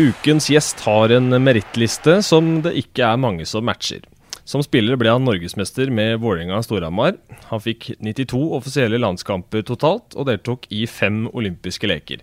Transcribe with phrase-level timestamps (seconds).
[0.00, 4.06] Ukens gjest har en merittliste som det ikke er mange som matcher.
[4.48, 7.18] Som spiller ble han norgesmester med Vålerenga Storhamar.
[7.50, 12.22] Han fikk 92 offisielle landskamper totalt, og deltok i fem olympiske leker.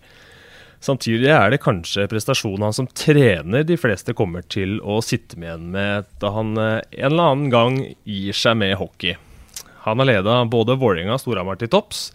[0.82, 5.51] Samtidig er det kanskje prestasjonen han som trener de fleste kommer til å sitte med
[5.51, 9.19] igjen med da han eh, en eller annen gang gir seg med hockey.
[9.85, 12.07] Han har leda både Vålerenga og Storhamar til topps,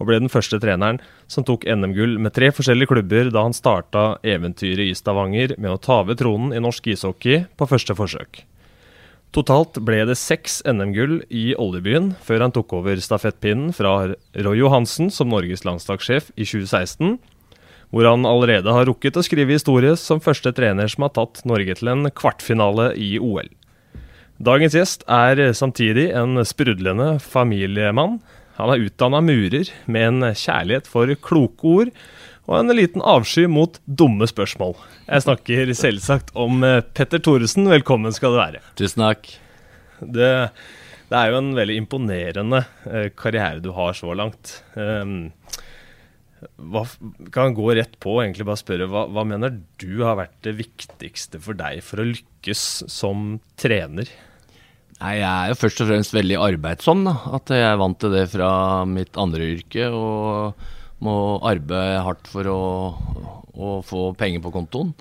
[0.00, 0.98] og ble den første treneren
[1.30, 5.80] som tok NM-gull med tre forskjellige klubber da han starta eventyret i Stavanger med å
[5.80, 8.42] ta ved tronen i norsk ishockey på første forsøk.
[9.30, 15.12] Totalt ble det seks NM-gull i oljebyen før han tok over stafettpinnen fra Roy Johansen
[15.14, 17.20] som Norges landslagssjef i 2016,
[17.94, 21.78] hvor han allerede har rukket å skrive historie som første trener som har tatt Norge
[21.78, 23.50] til en kvartfinale i OL.
[24.40, 28.18] Dagens gjest er samtidig en sprudlende familiemann
[28.60, 31.94] han er utdanna murer med en kjærlighet for kloke ord
[32.50, 34.74] og en liten avsky mot dumme spørsmål.
[35.06, 37.68] Jeg snakker selvsagt om eh, Petter Thoresen.
[37.70, 38.62] Velkommen skal du være.
[38.78, 39.28] Tusen takk.
[40.00, 40.30] Det,
[41.12, 44.56] det er jo en veldig imponerende eh, karriere du har så langt.
[44.74, 45.30] Um,
[46.72, 46.82] hva,
[47.34, 50.56] kan gå rett på og egentlig bare spørre, hva, hva mener du har vært det
[50.58, 54.10] viktigste for deg for å lykkes som trener?
[55.00, 57.04] Nei, Jeg er jo først og fremst veldig arbeidsom.
[57.08, 57.14] da.
[57.38, 59.88] At jeg er vant til det fra mitt andre yrke.
[59.88, 60.54] Og
[61.00, 62.60] må arbeide hardt for å,
[63.56, 64.92] å få penger på kontoen.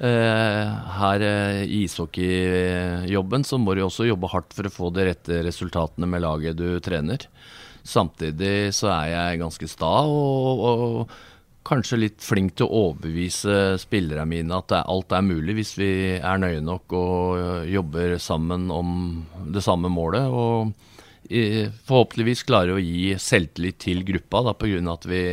[0.00, 5.10] Eh, her eh, i ishockeyjobben så må du også jobbe hardt for å få de
[5.10, 7.26] rette resultatene med laget du trener.
[7.84, 11.12] Samtidig så er jeg ganske sta og, og
[11.66, 16.40] kanskje litt flink til å overbevise spillerne mine at alt er mulig hvis vi er
[16.40, 18.94] nøye nok og jobber sammen om
[19.52, 20.26] det samme målet.
[20.30, 20.72] Og
[21.86, 24.80] forhåpentligvis klarer å gi selvtillit til gruppa da, pga.
[24.92, 25.24] at vi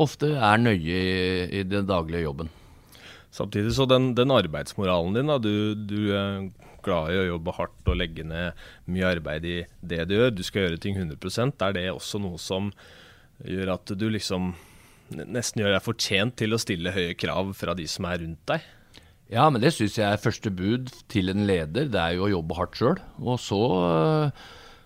[0.00, 2.52] ofte er nøye i, i den daglige jobben.
[3.32, 6.50] Samtidig så den, den arbeidsmoralen din, da, du, du, er
[6.84, 8.58] glad i å jobbe hardt og legge ned
[8.90, 10.34] mye arbeid i det du gjør.
[10.34, 12.68] Du skal gjøre ting 100% Er det også noe som
[13.46, 14.52] gjør at du liksom
[15.20, 18.64] nesten gjør deg fortjent til å stille høye krav fra de som er rundt deg.
[19.32, 21.88] Ja, men det syns jeg er første bud til en leder.
[21.88, 22.98] Det er jo å jobbe hardt sjøl.
[23.22, 24.42] Og så, eh,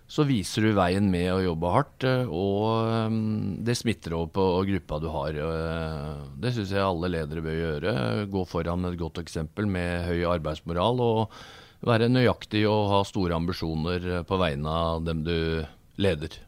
[0.06, 3.16] så, viser du veien med å jobbe hardt, eh, og eh,
[3.66, 5.40] det smitter over på gruppa du har.
[6.38, 7.96] Det syns jeg alle ledere bør gjøre.
[8.30, 11.00] Gå foran med et godt eksempel med høy arbeidsmoral.
[11.00, 11.38] og
[11.86, 15.66] være nøyaktig og ha store ambisjoner på vegne av dem du
[16.00, 16.45] leder.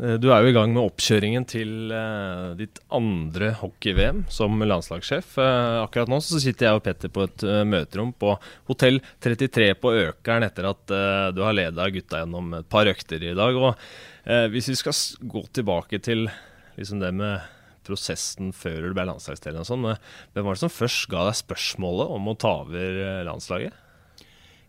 [0.00, 5.36] Eh, du er jo i gang med oppkjøringen til uh, ditt andre hockey-VM som landslagssjef.
[5.38, 8.34] Uh, akkurat nå så sitter jeg og Petter på et uh, møterom på
[8.70, 10.94] hotell 33 på Økeren etter at
[11.36, 13.56] du har leda gutta gjennom et par økter i dag.
[13.56, 13.74] Og
[14.52, 14.94] Hvis vi skal
[15.28, 16.28] gå tilbake til
[16.76, 17.42] liksom det med
[17.86, 19.88] prosessen før du ble landslagstrener og sånn,
[20.32, 23.81] hvem var det som først ga deg spørsmålet om å ta over landslaget?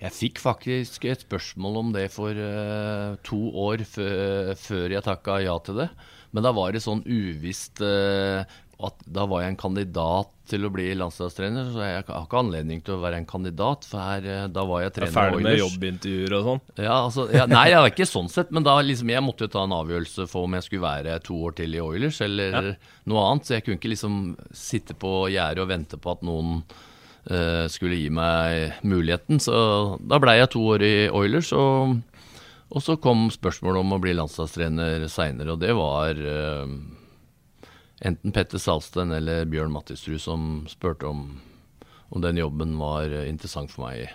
[0.04, 5.56] Jeg fikk faktisk et spørsmål om det for uh, to år før jeg takka ja
[5.64, 5.90] til det.
[6.36, 8.44] Men da var det sånn uvisst uh,
[8.84, 11.70] at da var jeg en kandidat til å bli landslagstrener.
[11.72, 14.84] Så jeg har ikke anledning til å være en kandidat, for her, uh, da var
[14.84, 16.64] jeg trener i Ferdig med jobbintervjuer og sånn?
[16.84, 18.52] Ja, altså, ja, nei, jeg var ikke sånn sett.
[18.52, 21.38] Men da liksom, jeg måtte jo ta en avgjørelse for om jeg skulle være to
[21.48, 22.80] år til i Oilers eller ja.
[23.14, 23.48] noe annet.
[23.48, 24.18] Så jeg kunne ikke liksom
[24.52, 26.66] sitte på gjerdet og vente på at noen
[27.72, 29.40] skulle gi meg muligheten.
[29.40, 29.54] Så
[30.04, 32.02] da blei jeg to år i Oilers, og,
[32.70, 36.68] og, så kom spørsmålet om å bli landslagstrener seinere, og det var uh,
[38.04, 41.24] enten Petter Salsten eller Bjørn Mattisrud som spurte om,
[42.12, 44.12] om den jobben var interessant for meg.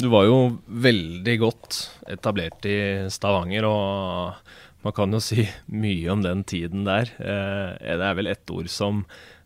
[0.00, 2.78] Du var jo veldig godt etablert i
[3.12, 7.10] Stavanger, og man kan jo si mye om den tiden der.
[7.20, 9.39] Eh, det er vel ett ord som Eh,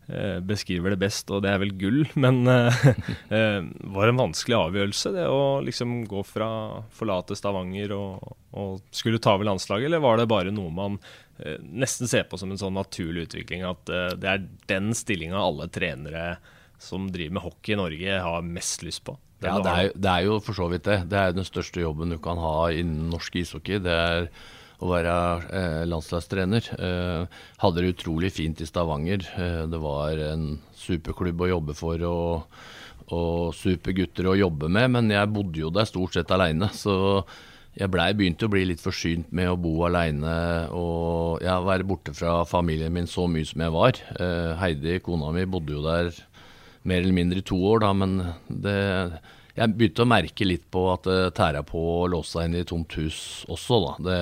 [0.45, 2.03] beskriver det best, og det er vel gull.
[2.23, 2.87] Men eh,
[3.33, 3.61] eh,
[3.95, 6.49] var det en vanskelig avgjørelse, det å liksom gå fra
[6.95, 10.99] forlate Stavanger og, og skulle ta over landslaget, eller var det bare noe man
[11.39, 15.41] eh, nesten ser på som en sånn naturlig utvikling, at eh, det er den stillinga
[15.41, 16.35] alle trenere
[16.81, 19.15] som driver med hockey i Norge, har mest lyst på?
[19.43, 21.01] Ja, det er, det er, jo for så vidt det.
[21.11, 23.81] Det er den største jobben du kan ha innen norsk ishockey.
[23.83, 24.29] Det er
[24.83, 25.15] å være
[25.55, 26.69] eh, landslagstrener.
[26.75, 29.25] Eh, hadde det utrolig fint i Stavanger.
[29.39, 32.61] Eh, det var en superklubb å jobbe for og,
[33.15, 36.71] og supergutter å jobbe med, men jeg bodde jo der stort sett aleine.
[36.75, 36.95] Så
[37.75, 40.35] jeg blei begynte å bli litt forsynt med å bo aleine
[40.71, 43.99] og ja, være borte fra familien min så mye som jeg var.
[44.15, 46.13] Eh, Heidi, kona mi, bodde jo der
[46.85, 48.77] mer eller mindre i to år, da, men det
[49.55, 52.67] jeg begynte å merke litt på at det tæra på å låse seg inn i
[52.67, 53.19] tomt hus
[53.51, 53.79] også.
[53.85, 53.93] da.
[54.03, 54.17] Det,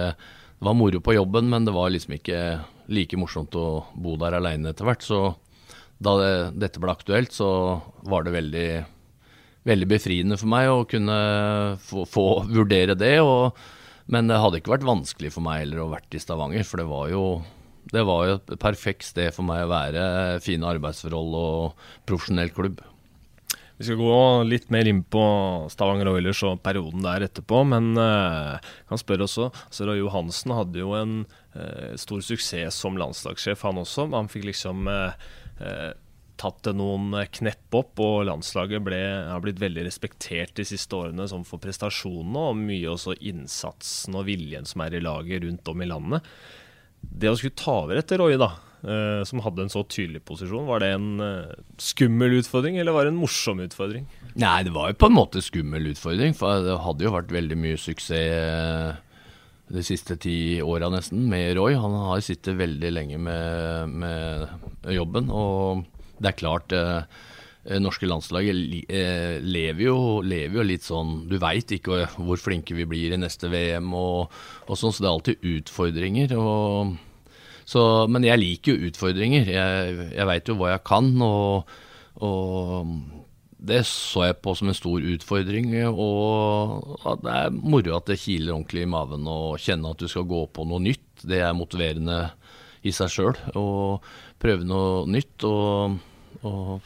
[0.64, 2.40] det var moro på jobben, men det var liksom ikke
[2.88, 5.04] like morsomt å bo der aleine etter hvert.
[5.04, 5.18] Så
[6.00, 6.30] da det,
[6.64, 7.50] dette ble aktuelt, så
[8.08, 8.70] var det veldig,
[9.68, 11.18] veldig befriende for meg å kunne
[11.84, 13.18] få, få vurdere det.
[13.20, 13.60] Og,
[14.08, 16.88] men det hadde ikke vært vanskelig for meg heller å vært i Stavanger, for det
[16.94, 17.26] var jo
[17.92, 20.04] det var jo et perfekt sted for meg å være.
[20.48, 22.80] Fine arbeidsforhold og profesjonell klubb.
[23.78, 25.24] Vi skal gå litt mer inn på
[25.74, 30.84] Stavanger Oilers og perioden der etterpå, men uh, kan spørre også altså Roy Johansen hadde
[30.84, 31.16] jo en
[31.58, 34.12] uh, stor suksess som landslagssjef, han også.
[34.14, 35.16] Han fikk liksom uh,
[36.40, 41.46] tatt noen knepp opp, og landslaget ble, har blitt veldig respektert de siste årene som
[41.48, 45.90] for prestasjonene, og mye også innsatsen og viljen som er i laget rundt om i
[45.90, 46.30] landet.
[47.02, 48.54] Det å skulle ta over etter Roy, da,
[49.24, 53.14] som hadde en så tydelig posisjon, var det en uh, skummel utfordring, eller var det
[53.14, 54.10] en morsom utfordring?
[54.36, 57.58] Nei, det var jo på en måte skummel utfordring, for det hadde jo vært veldig
[57.64, 58.90] mye suksess eh,
[59.74, 61.78] de siste ti åra nesten med Roy.
[61.80, 65.86] Han har sittet veldig lenge med, med jobben, og
[66.20, 66.76] det er klart
[67.80, 68.60] norske landslaget
[69.40, 73.48] lever jo, lever jo, litt sånn Du veit ikke hvor flinke vi blir i neste
[73.54, 74.36] VM, og,
[74.68, 76.36] og sånn, så det er alltid utfordringer.
[76.36, 76.98] og
[77.66, 79.50] så, men jeg liker jo utfordringer.
[79.50, 81.76] Jeg, jeg veit jo hva jeg kan, og,
[82.24, 82.96] og,
[83.64, 85.72] det så jeg på som en stor utfordring.
[85.94, 90.28] Og det er moro at det kiler ordentlig i maven å kjenne at du skal
[90.28, 91.24] gå på noe nytt.
[91.24, 92.26] Det er motiverende
[92.84, 93.66] i seg sjøl å
[94.44, 95.48] prøve noe nytt.
[95.48, 96.00] og,
[96.44, 96.84] og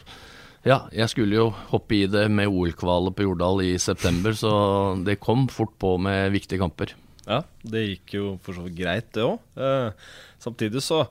[0.68, 4.52] ja, jeg skulle jo hoppe i det med OL-kvale på Jordal i september, så
[5.06, 6.92] det kom fort på med viktige kamper.
[7.28, 9.40] Ja, det gikk jo for så vidt greit, det òg.
[10.38, 11.06] Eh, samtidig så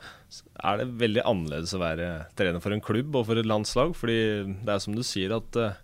[0.62, 3.94] er det veldig annerledes å være trener for en klubb og for et landslag.
[3.96, 4.20] Fordi
[4.64, 5.82] det er som du sier at eh,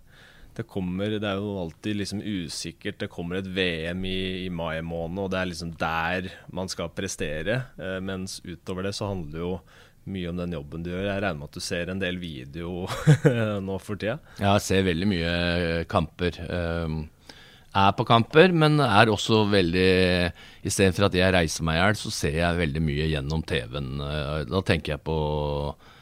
[0.53, 2.99] det kommer Det er jo alltid liksom usikkert.
[2.99, 6.93] Det kommer et VM i, i mai måned, og det er liksom der man skal
[6.93, 7.63] prestere.
[7.79, 9.55] Eh, mens utover det så handler det jo
[10.03, 11.07] mye om den jobben du gjør.
[11.07, 12.85] Jeg regner med at du ser en del video
[13.67, 14.19] nå for tida?
[14.37, 15.33] Ja, jeg ser veldig mye
[15.89, 16.41] kamper.
[16.51, 17.03] Um
[17.73, 19.89] er på kamper, men er også veldig
[20.63, 23.89] Istedenfor at jeg reiser meg i hjel, så ser jeg veldig mye gjennom TV-en.
[23.99, 25.17] Eh, da tenker jeg på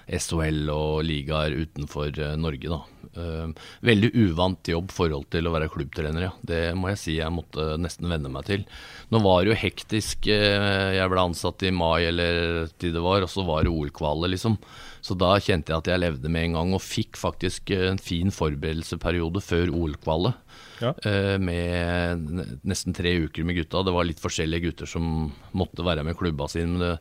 [0.05, 3.07] SHL og ligaer utenfor eh, Norge, da.
[3.17, 6.31] Eh, veldig uvant jobb forhold til å være klubbtrener, ja.
[6.45, 8.67] Det må jeg si jeg måtte nesten venne meg til.
[9.09, 10.29] Nå var det jo hektisk.
[10.29, 14.59] Jeg ble ansatt i mai eller tid det var, og så var det OL-kvale, liksom.
[15.01, 18.29] Så da kjente jeg at jeg levde med en gang, og fikk faktisk en fin
[18.29, 20.35] forberedelseperiode før OL-kvale.
[20.81, 20.93] Ja.
[21.05, 23.83] Eh, med nesten tre uker med gutta.
[23.85, 26.75] Det var litt forskjellige gutter som måtte være med klubba sin.
[26.75, 26.95] Men det,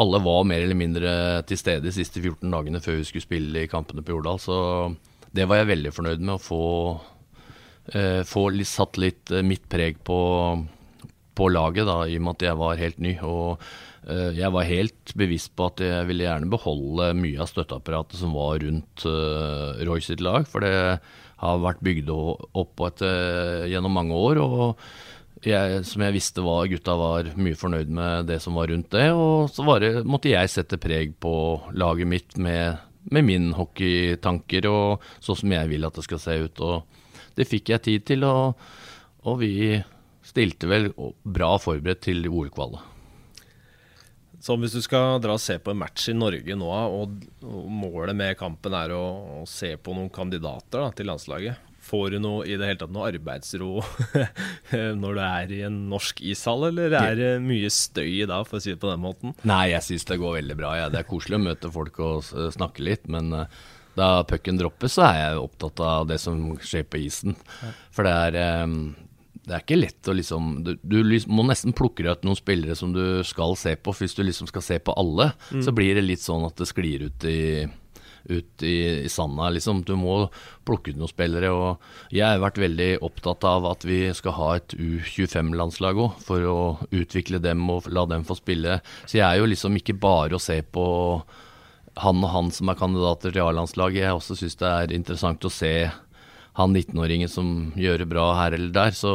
[0.00, 1.10] alle var mer eller mindre
[1.48, 4.40] til stede de siste 14 dagene før vi skulle spille i kampene på Jordal.
[4.42, 4.56] Så
[5.36, 6.62] det var jeg veldig fornøyd med å få,
[7.92, 10.20] eh, få litt, satt litt eh, mitt preg på,
[11.36, 13.18] på laget, da, i og med at jeg var helt ny.
[13.22, 13.68] og
[14.06, 18.36] Eh, jeg var helt bevisst på at jeg ville gjerne beholde mye av støtteapparatet som
[18.38, 19.02] var rundt
[19.82, 21.00] Roy sitt lag, for det
[21.42, 24.40] har vært bygd opp et, uh, gjennom mange år.
[24.42, 24.80] og
[25.46, 29.10] jeg, som jeg visste var, gutta var mye fornøyd med det som var rundt det.
[29.12, 31.34] Og så det, måtte jeg sette preg på
[31.76, 32.80] laget mitt med,
[33.12, 36.64] med min hockeytanker og sånn som jeg vil at det skal se ut.
[36.64, 38.56] Og det fikk jeg tid til, og,
[39.28, 39.76] og vi
[40.26, 40.90] stilte vel
[41.22, 42.95] bra forberedt til OL-kvalet.
[44.46, 47.70] Så hvis du skal dra og se på en match i Norge nå, og, og
[47.72, 49.04] målet med kampen er å,
[49.40, 52.92] å, se på noen kandidater da, til landslaget, får du noe, i det hele tatt
[52.94, 53.80] noe arbeidsro
[55.02, 58.62] når du er i en norsk ishall, eller er det mye støy da, for å
[58.62, 59.34] si det på den måten?
[59.46, 60.76] Nei, jeg syns det går veldig bra.
[60.78, 60.92] Ja.
[60.94, 63.66] Det er koselig å møte folk og snakke litt, men uh,
[63.98, 67.34] da pucken droppes, så er jeg opptatt av det som skjer på isen.
[67.94, 68.94] For det er um,
[69.46, 70.98] det er ikke lett å liksom Du, du
[71.30, 73.94] må nesten plukke ut noen spillere som du skal se på.
[73.94, 75.62] For hvis du liksom skal se på alle, mm.
[75.62, 77.40] så blir det litt sånn at det sklir ut i
[78.26, 79.84] ut i, i sanda, liksom.
[79.86, 80.16] Du må
[80.66, 81.52] plukke ut noen spillere.
[81.54, 86.46] Og jeg har vært veldig opptatt av at vi skal ha et U25-landslag òg, for
[86.50, 86.58] å
[86.90, 88.80] utvikle dem og la dem få spille.
[89.04, 90.86] Så jeg er jo liksom ikke bare å se på
[92.02, 94.02] han og han som er kandidater til A-landslaget.
[94.02, 95.72] Jeg også syns det er interessant å se
[96.56, 98.94] han 19-åringen som gjør det bra her eller der.
[98.96, 99.12] Så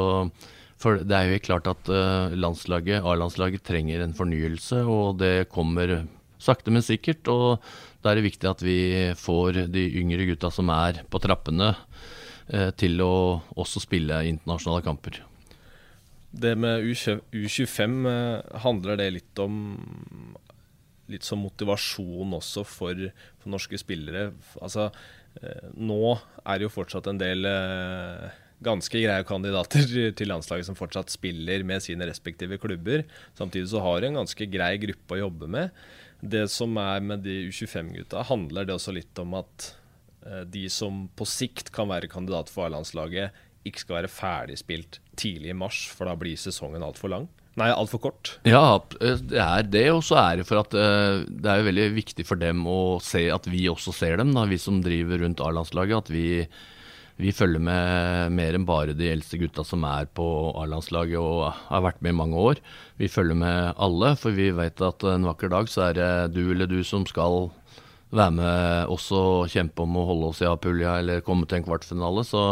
[0.82, 5.50] for det er jo helt klart at uh, landslaget, A-landslaget trenger en fornyelse, og det
[5.54, 6.02] kommer
[6.42, 7.28] sakte, men sikkert.
[7.30, 7.62] Og
[8.02, 8.80] da er det viktig at vi
[9.18, 11.74] får de yngre gutta som er på trappene,
[12.54, 13.14] uh, til å
[13.54, 15.22] også spille internasjonale kamper.
[16.32, 19.58] Det med U25, uh, handler det litt om
[21.12, 23.10] litt som motivasjon også for,
[23.42, 24.30] for norske spillere?
[24.64, 25.21] Altså, Eh,
[25.78, 26.02] nå
[26.44, 28.30] er det jo fortsatt en del eh,
[28.62, 33.06] ganske greie kandidater til landslaget som fortsatt spiller med sine respektive klubber.
[33.38, 35.76] Samtidig så har de en ganske grei gruppe å jobbe med.
[36.22, 39.72] det som er med de U25-gutta, handler det også litt om at
[40.28, 43.34] eh, de som på sikt kan være kandidat for A-landslaget,
[43.66, 47.28] ikke skal være ferdigspilt tidlig i mars, for da blir sesongen altfor lang?
[47.60, 48.30] Nei, altfor kort?
[48.48, 49.88] Ja, det er det.
[49.92, 53.00] Og så er det for at uh, det er jo veldig viktig for dem å
[53.04, 56.06] se at vi også ser dem, da, vi som driver rundt A-landslaget.
[56.06, 56.26] At vi,
[57.20, 60.26] vi, følger med mer enn bare de eldste gutta som er på
[60.64, 62.62] A-landslaget og har vært med i mange år.
[63.02, 66.46] Vi følger med alle, for vi vet at en vakker dag så er det du
[66.46, 67.50] eller du som skal
[68.12, 71.68] være med oss og kjempe om å holde oss i A-pulja eller komme til en
[71.68, 72.24] kvartfinale.
[72.28, 72.46] Så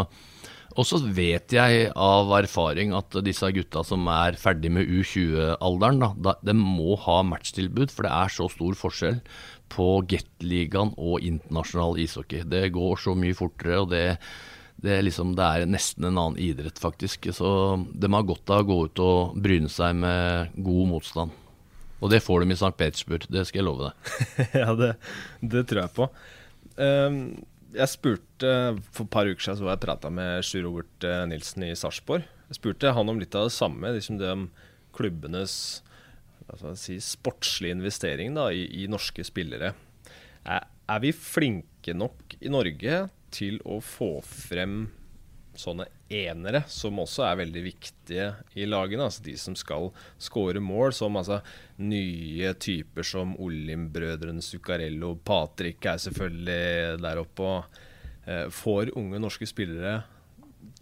[0.77, 6.35] og så vet jeg av erfaring at disse gutta som er ferdig med U20-alderen, da,
[6.45, 9.17] de må ha matchtilbud, for det er så stor forskjell
[9.73, 12.45] på Gateligaen og internasjonal ishockey.
[12.47, 14.05] Det går så mye fortere, og det,
[14.81, 17.29] det, er liksom, det er nesten en annen idrett, faktisk.
[17.35, 17.51] Så
[17.89, 21.37] de har godt av å gå ut og bryne seg med god motstand.
[21.99, 22.75] Og det får de i St.
[22.79, 24.19] Petersburg, det skal jeg love deg.
[24.61, 24.93] ja, det,
[25.41, 26.07] det, tror jeg på.
[26.79, 27.17] Um,
[27.75, 28.53] jeg spurte
[28.93, 31.75] For et par uker siden så var jeg prata med Sjur Robert eh, Nilsen i
[31.77, 32.25] Sarpsborg.
[32.49, 34.47] Jeg spurte han om litt av det samme, liksom det om
[34.95, 35.53] klubbenes
[36.79, 39.75] si, sportslige investering da, i, i, norske spillere.
[40.49, 44.87] Er, er vi flinke nok i Norge til å få frem
[45.59, 49.07] sånne enere, som også er veldig viktige i lagene.
[49.09, 49.89] Altså de som skal
[50.21, 51.41] skåre mål, som altså
[51.83, 57.51] nye typer som Olim-brødrene Zuccarello, Patrick er selvfølgelig der oppe.
[57.51, 57.83] og
[58.25, 59.99] eh, Får unge norske spillere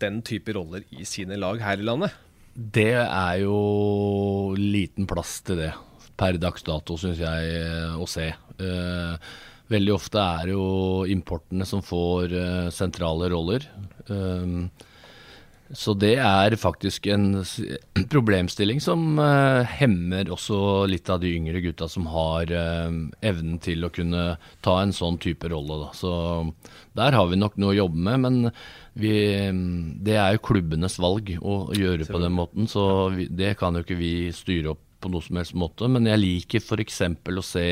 [0.01, 2.13] den type roller i sine lag her i landet?
[2.57, 5.73] Det er jo liten plass til det
[6.17, 8.31] per dags dato, syns jeg, eh, å se.
[8.57, 9.27] Eh,
[9.71, 13.65] veldig ofte er det jo importene som får uh, sentrale roller.
[14.07, 14.69] Um,
[15.75, 17.41] så det er faktisk en
[18.13, 22.87] problemstilling som uh, hemmer også litt av de yngre gutta som har uh,
[23.19, 25.81] evnen til å kunne ta en sånn type rolle.
[25.83, 25.89] Da.
[25.97, 26.11] Så
[26.97, 28.39] der har vi nok noe å jobbe med, men
[28.97, 29.13] vi,
[30.07, 32.71] det er jo klubbenes valg å, gjøre på den måten.
[32.71, 35.89] Så vi, det kan jo ikke vi styre opp på noe som helst måte.
[35.91, 37.03] Men jeg liker f.eks.
[37.11, 37.67] å se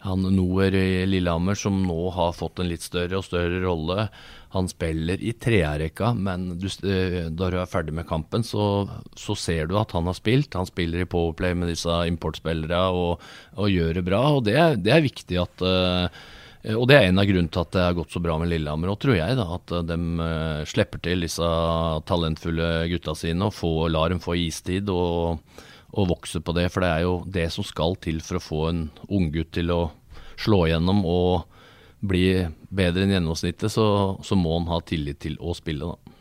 [0.00, 4.06] han Noer i Lillehammer, som nå har fått en litt større og større rolle.
[4.54, 9.36] Han spiller i treerrekka, men du, eh, da du er ferdig med kampen, så, så,
[9.36, 10.56] ser du at han har spilt.
[10.56, 13.22] Han spiller i Powerplay med disse importspillere og,
[13.60, 14.24] og gjør det bra.
[14.38, 16.22] og Det, det er viktig at uh,
[16.76, 18.90] og det er en av grunnene til at det har gått så bra med Lillehammer.
[18.92, 21.52] Og tror jeg da, at de uh, slipper til disse
[22.08, 24.88] talentfulle gutta sine og får, lar dem få istid.
[24.88, 25.44] og
[25.90, 26.68] å vokse på det.
[26.72, 29.80] For det er jo det som skal til for å få en unggutt til å
[30.40, 31.58] slå igjennom og
[32.00, 36.16] bli bedre enn gjennomsnittet, så, så, må han ha tillit til å spille, da.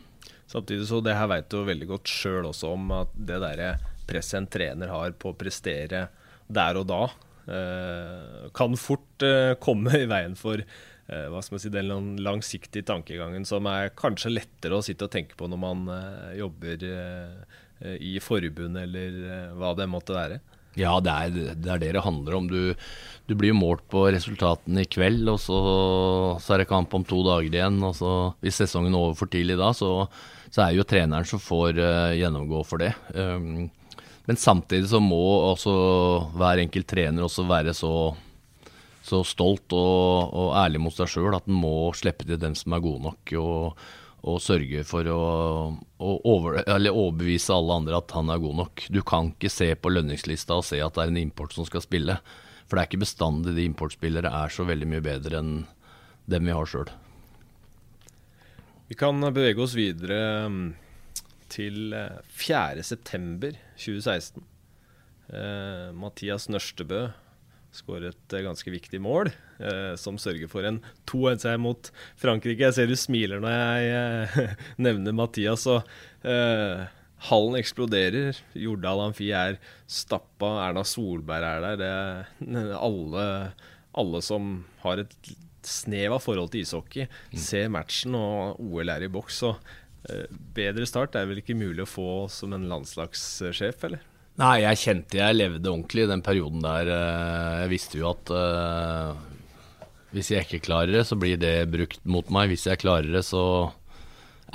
[0.49, 3.73] Samtidig så det her veit du veldig godt sjøl også om at det derre
[4.09, 6.07] presset en trener har på å prestere
[6.49, 7.03] der og da,
[7.53, 12.87] eh, kan fort eh, komme i veien for eh, hva skal man si, den langsiktige
[12.89, 17.58] tankegangen som er kanskje lettere å sitte og tenke på når man eh, jobber eh,
[17.81, 20.39] i forbundet, eller eh, hva det måtte være?
[20.77, 22.49] Ja, det er, det er det det handler om.
[22.49, 22.75] Du,
[23.27, 25.57] du blir målt på resultatene i kveld, og så,
[26.39, 27.81] så, er det kamp om to dager igjen.
[27.83, 30.07] og så Hvis sesongen er over for tidlig da, så,
[30.53, 32.93] så er jo treneren som får uh, gjennomgå for det.
[33.15, 33.67] Um,
[34.29, 35.19] men samtidig så må
[35.49, 35.71] også
[36.37, 37.93] hver enkelt trener også være så,
[39.01, 42.77] så stolt og, og, ærlig mot seg sjøl at en må slippe til dem som
[42.77, 43.33] er gode nok.
[43.41, 43.89] og
[44.27, 45.19] og sørge for å,
[45.79, 48.75] å over, overbevise alle andre at han er god nok.
[48.91, 51.81] Du kan ikke se på lønningslista og se at det er en import som skal
[51.85, 52.15] spille.
[52.67, 55.53] For det er ikke bestandig de importspillere er så veldig mye bedre enn
[56.29, 56.89] dem vi har sjøl.
[58.89, 60.73] Vi kan bevege oss videre mm,
[61.53, 61.75] til
[62.41, 64.41] 4.9.2016.
[65.29, 67.13] Uh, eh, Mathias Nørstebø
[67.75, 69.33] skåret et ganske viktig mål, eh,
[69.99, 71.89] som sørger for en 2-1-seier mot
[72.19, 72.63] Frankrike.
[72.67, 75.65] Jeg ser du smiler når jeg eh, nevner Mathias.
[75.67, 75.83] og
[76.23, 76.87] eh,
[77.29, 78.37] Hallen eksploderer.
[78.55, 79.59] Jordal Amfi er
[79.91, 80.53] stappa.
[80.69, 81.81] Erna Solberg er der.
[81.81, 81.91] Det
[82.63, 83.27] er alle,
[83.99, 84.53] alle som
[84.85, 85.33] har et
[85.65, 87.39] snev av forhold til ishockey, mm.
[87.43, 89.41] ser matchen, og OL er i boks.
[89.43, 89.51] Så
[90.09, 94.05] eh, bedre start er vel ikke mulig å få som en landslagssjef, eller?
[94.39, 96.93] Nei, jeg kjente jeg levde ordentlig i den perioden der.
[96.95, 98.31] Eh, jeg visste jo at
[100.15, 102.49] hvis jeg ikke klarer det, så blir det brukt mot meg.
[102.53, 103.43] Hvis jeg klarer det, så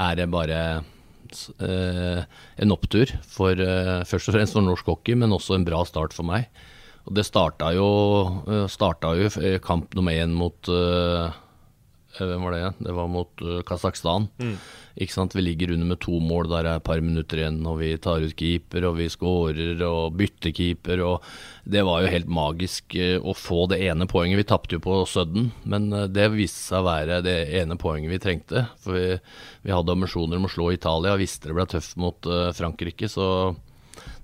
[0.01, 2.23] er det bare uh,
[2.59, 3.13] en opptur.
[3.31, 6.51] For, uh, først og fremst for norsk hockey, men også en bra start for meg.
[7.05, 7.87] Og det starta jo,
[8.73, 9.29] starta jo
[9.63, 11.33] kamp nummer én mot Eh,
[12.23, 12.73] hvem var det?
[12.87, 14.29] Det var mot uh, Kasakhstan.
[14.39, 14.55] Mm.
[15.03, 15.35] Ikke sant?
[15.35, 18.23] Vi ligger under med to mål, der er et par minutter igjen, og vi tar
[18.23, 21.03] ut keeper, og vi skårer og bytter keeper.
[21.03, 21.27] og
[21.67, 24.39] Det var jo helt magisk uh, å få det ene poenget.
[24.39, 28.15] Vi tapte jo på Sudden, men uh, det viste seg å være det ene poenget
[28.15, 28.67] vi trengte.
[28.85, 29.19] For vi,
[29.67, 33.11] vi hadde ambisjoner om å slå Italia, og visste det ble tøft mot Frankrike.
[33.11, 33.27] Så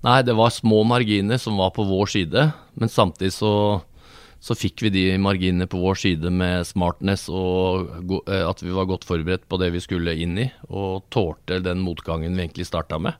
[0.05, 3.53] nei, det var små marginer som var på vår side, men samtidig så
[4.41, 7.91] så fikk vi de marginene på vår side med smartness og
[8.25, 11.83] eh, at vi var godt forberedt på det vi skulle inn i, og tålte den
[11.85, 13.19] motgangen vi egentlig starta med.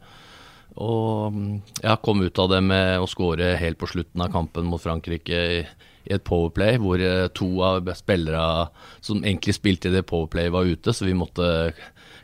[0.82, 4.70] Og jeg ja, kom ut av det med å skåre helt på slutten av kampen
[4.72, 5.64] mot Frankrike i,
[6.08, 8.72] i et powerplay, hvor eh, to av spillere
[9.04, 11.76] som egentlig spilte i det powerplay, var ute, så vi måtte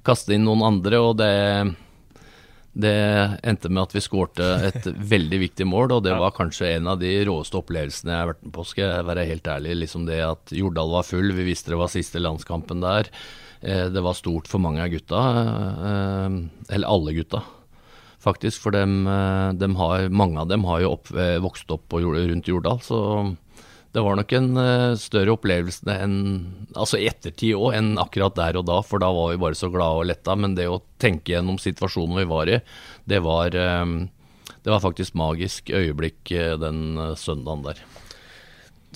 [0.07, 1.03] kaste inn noen andre.
[1.03, 1.33] og det
[2.77, 2.93] det
[3.47, 7.01] endte med at vi skårte et veldig viktig mål, og det var kanskje en av
[7.01, 9.75] de råeste opplevelsene jeg har vært med på, skal jeg være helt ærlig.
[9.81, 13.09] Liksom det at Jordal var full, vi visste det var siste landskampen der.
[13.61, 15.21] Eh, det var stort for mange av gutta,
[15.89, 16.29] eh,
[16.75, 17.41] eller alle gutta,
[18.21, 18.61] faktisk.
[18.61, 21.09] For dem, eh, dem har, mange av dem har jo opp,
[21.41, 23.35] vokst opp på, rundt Jordal, så
[23.91, 26.17] det var nok en uh, større opplevelse enn
[26.75, 30.03] altså ettertid òg, enn akkurat der og da, for da var vi bare så glade
[30.03, 30.35] og letta.
[30.39, 32.59] Men det å tenke gjennom situasjonen vi var i,
[33.09, 33.99] det var, um,
[34.63, 37.81] det var faktisk magisk øyeblikk uh, den søndagen der.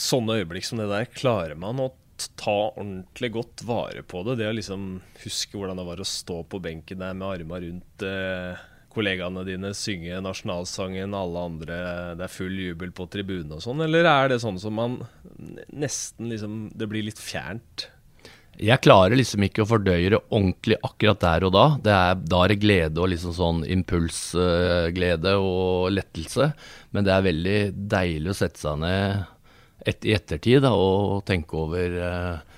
[0.02, 1.92] Sånne øyeblikk som det der, klarer man å
[2.38, 4.38] ta ordentlig godt vare på det?
[4.42, 4.92] Det å liksom
[5.24, 8.06] huske hvordan det var å stå på benken der med arma rundt
[8.94, 11.80] kollegaene dine synge nasjonalsangen, alle andre
[12.20, 15.00] Det er full jubel på tribunen og sånn, eller er det sånn som man
[15.72, 17.88] nesten liksom Det blir litt fjernt?
[18.62, 21.64] Jeg klarer liksom ikke å fordøye det ordentlig akkurat der og da.
[21.82, 26.52] Det er, da er det glede og liksom sånn impulsglede og lettelse.
[26.94, 27.58] Men det er veldig
[27.96, 29.24] deilig å sette seg ned
[29.88, 32.51] et, i ettertid da, og tenke over uh,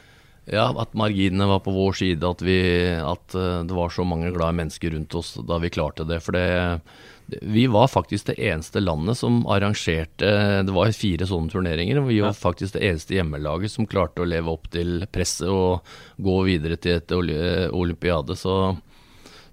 [0.46, 2.60] ja, at marginene var på vår side, at, vi,
[3.00, 6.20] at eh, det var så mange glade mennesker rundt oss da vi klarte det.
[6.26, 6.82] For det,
[7.42, 10.28] vi var faktisk det eneste landet som arrangerte
[10.68, 14.28] Det var fire sånne turneringer, og vi var faktisk det eneste hjemmelaget som klarte å
[14.28, 15.88] leve opp til presset og
[16.20, 18.36] gå videre til et eh, olympiade.
[18.36, 18.76] Så,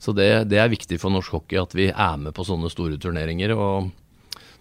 [0.02, 2.98] så det, det, er viktig for norsk hockey at vi er med på sånne store
[2.98, 3.54] turneringer.
[3.54, 3.92] og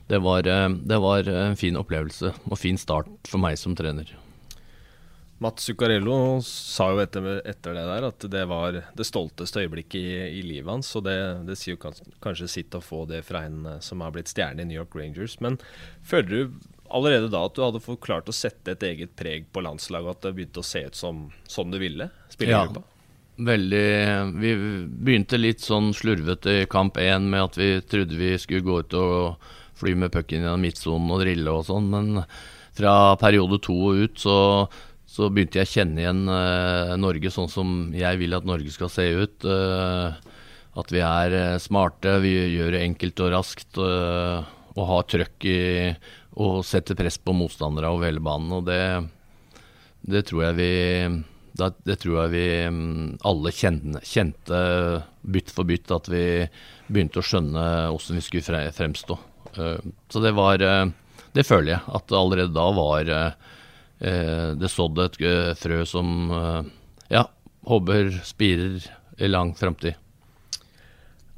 [0.09, 4.18] det var, eh, det var en fin opplevelse og fin start for meg som trener.
[5.39, 10.17] Mats Zuccarello sa jo etter, etter, det der at det var det stolteste øyeblikket i,
[10.39, 10.89] i livet hans.
[10.99, 11.15] Og det,
[11.47, 14.31] det, sier jo kanskje, kanskje sitt å få det fra en eh, som har blitt
[14.31, 15.37] stjerne i New York Rangers.
[15.39, 15.55] Men
[16.03, 16.59] føler du
[16.91, 20.27] allerede da at du hadde fått klart å sette et eget preg på landslaget, at
[20.27, 22.09] det begynte å se ut som sånn du ville?
[22.43, 22.65] ja,
[23.39, 23.87] veldig.
[24.43, 24.53] Vi
[25.07, 28.99] begynte litt sånn slurvete i kamp én med at vi trodde vi skulle gå ut
[28.99, 32.25] og fly med pucken gjennom midtsonen og drille og sånn, men
[32.79, 34.37] fra periode to og ut så
[35.09, 38.91] så begynte jeg å kjenne igjen uh, Norge sånn som jeg vil at Norge skal
[38.93, 39.45] se ut.
[39.47, 40.13] Uh,
[40.79, 45.61] at vi er uh, smarte, vi gjør det enkelt og raskt og har trøkk i
[46.39, 48.53] og setter press på motstandere over hele banen.
[48.59, 48.83] Og det,
[50.05, 50.71] det tror jeg vi
[51.59, 54.61] det, det tror jeg vi um, alle kjente, kjente
[55.25, 56.23] bytt for bytt, at vi
[56.87, 59.17] begynte å skjønne hvordan vi skulle fremstå.
[59.57, 63.48] så det var Det føler jeg at allerede da var Eh,
[63.99, 66.69] det sådd et eh, frø som eh,
[67.11, 67.25] ja,
[67.67, 68.85] håper spirer
[69.19, 69.97] i lang framtid.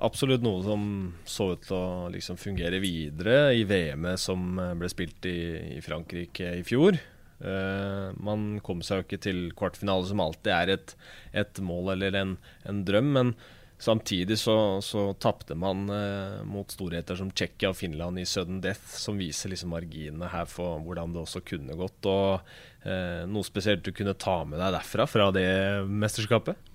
[0.01, 0.83] Absolutt noe som
[1.29, 5.39] så ut til å liksom fungere videre i VM-et som ble spilt i,
[5.77, 6.97] i, Frankrike i fjor.
[7.41, 10.95] Uh, man kom seg jo ikke til kvartfinale, som alltid er et,
[11.37, 12.33] et mål eller en,
[12.69, 13.13] en drøm.
[13.13, 13.33] Men
[13.81, 18.83] Samtidig så, så tapte man eh, mot storheter som Tsjekkia og Finland i sudden death,
[19.01, 22.05] som viser liksom marginene her for hvordan det også kunne gått.
[22.05, 22.45] og
[22.85, 25.47] eh, Noe spesielt du kunne ta med deg derfra, fra det
[25.89, 26.69] mesterskapet?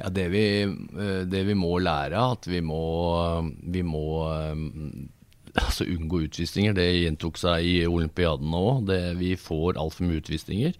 [0.00, 2.80] Ja, det vi, eh, det vi må lære, at vi må,
[3.60, 4.64] vi må eh,
[5.66, 6.72] altså unngå utvisninger.
[6.72, 8.88] Det gjentok seg i olympiaden òg.
[9.20, 10.72] Vi får altfor mye utvisninger.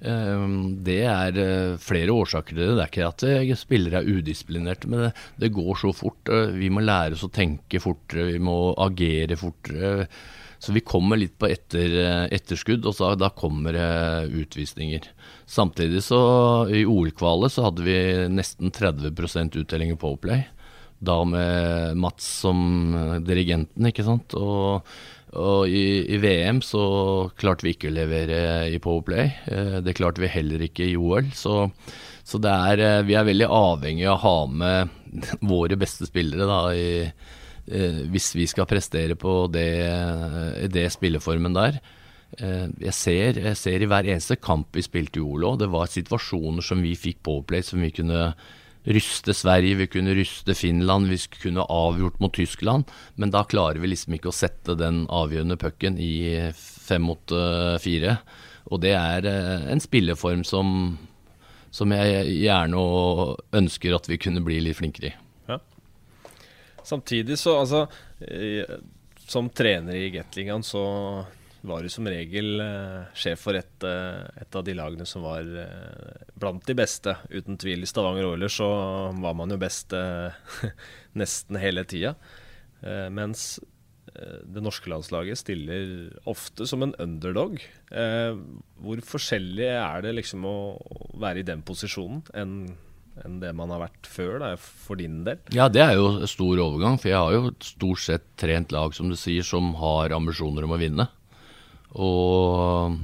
[0.00, 2.76] Ehm, det er eh, flere årsaker til det.
[2.76, 5.10] Det er ikke at eh, spillere er udisiplinerte, men
[5.40, 6.30] det, går så fort.
[6.32, 10.06] Eh, vi må lære oss å tenke fortere, vi må agere fortere.
[10.60, 11.94] Så vi kommer litt på etter,
[12.36, 15.06] etterskudd, og så, da kommer det utvisninger.
[15.48, 16.20] Samtidig så
[16.68, 17.96] i OL-kvalet så hadde vi
[18.28, 20.44] nesten 30% uttelling i Powerplay.
[21.00, 22.92] Da med Mats som
[23.24, 24.36] dirigenten, ikke sant.
[24.36, 24.84] Og
[25.38, 26.82] og i, i, VM så
[27.38, 29.28] klarte vi ikke å levere i Powerplay.
[29.46, 31.28] Eh, det klarte vi heller ikke i OL.
[31.36, 31.68] Så,
[32.26, 35.14] så er, eh, vi er veldig avhengig av å ha med
[35.52, 39.70] våre beste spillere da, i, eh, hvis vi skal prestere på det,
[40.74, 41.80] det spilleformen der.
[42.40, 46.62] jeg ser, jeg ser, i hver eneste kamp vi spilte i OL det var situasjoner
[46.62, 48.28] som vi fikk Powerplay som vi kunne
[48.84, 52.90] ryste Sverige, vi kunne ryste Finland, vi kunne avgjort mot Tyskland.
[53.14, 57.34] Men da klarer vi liksom ikke å sette den avgjørende pucken i fem mot
[57.82, 58.16] fire.
[58.70, 60.96] Og det er en spilleform som,
[61.70, 62.84] som jeg gjerne
[63.60, 65.16] ønsker at vi kunne bli litt flinkere i.
[66.82, 67.86] Samtidig så, altså
[69.28, 70.84] Som trener i Gatlingan så
[71.66, 75.44] var jo som regel eh, sjef for et, eh, et, av de lagene som var
[75.44, 77.14] eh, blant de beste.
[77.30, 77.84] Uten tvil.
[77.84, 78.70] I Stavanger Oilers så
[79.20, 79.94] var man jo best
[81.20, 82.14] nesten hele tida.
[83.12, 83.58] Mens
[84.10, 87.60] det norske landslaget stiller ofte som en underdog.
[88.80, 90.54] hvor forskjellig er det liksom å
[91.20, 92.56] være i den posisjonen enn
[93.24, 95.40] enn det man har vært før, da, for din del?
[95.52, 96.96] Ja, det er jo stor overgang.
[97.00, 100.72] For jeg har jo stort sett trent lag, som du sier, som har ambisjoner om
[100.72, 101.08] å vinne.
[101.98, 102.98] Og,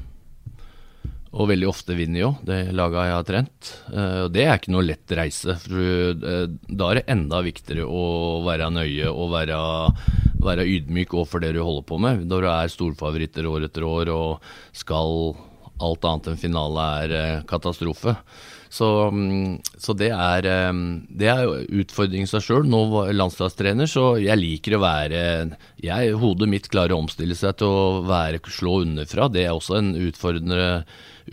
[1.34, 3.72] og veldig ofte vinner jo det laget jeg har trent.
[3.90, 5.56] Og det er ikke noe lett reise.
[5.64, 9.58] For uh, da er det enda viktigere å være nøye og være,
[10.46, 12.26] være ydmyk overfor det du holder på med.
[12.30, 15.34] Når du er storfavoritter år etter år og skal
[15.82, 18.16] alt annet enn finale er uh, katastrofe.
[18.76, 20.48] Så, mm, så det, er,
[21.08, 22.68] det er utfordringen seg sjøl.
[22.68, 25.20] Nå var landslagstrener, så jeg liker å være
[25.80, 29.30] jeg, Hodet mitt klarer å omstille seg til å være, slå underfra.
[29.32, 30.70] Det er også en utfordrende,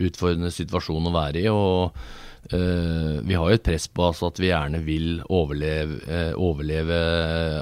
[0.00, 1.48] utfordrende situasjon å være i.
[1.52, 6.34] og Uh, vi har jo et press på altså, at vi gjerne vil overleve, uh,
[6.36, 6.98] overleve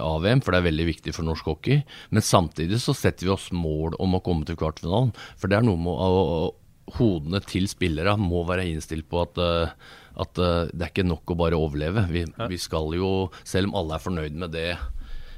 [0.02, 1.84] AVM, for det er veldig viktig for norsk hockey.
[2.10, 5.14] Men samtidig så setter vi oss mål om å komme til kvartfinalen.
[5.38, 6.50] For det er noe med å, å,
[6.98, 9.74] hodene til spillere må være innstilt på at, eh,
[10.22, 12.06] at eh, det er ikke nok å bare overleve.
[12.12, 13.12] Vi, vi, skal jo,
[13.44, 14.70] selv om alle er fornøyd med det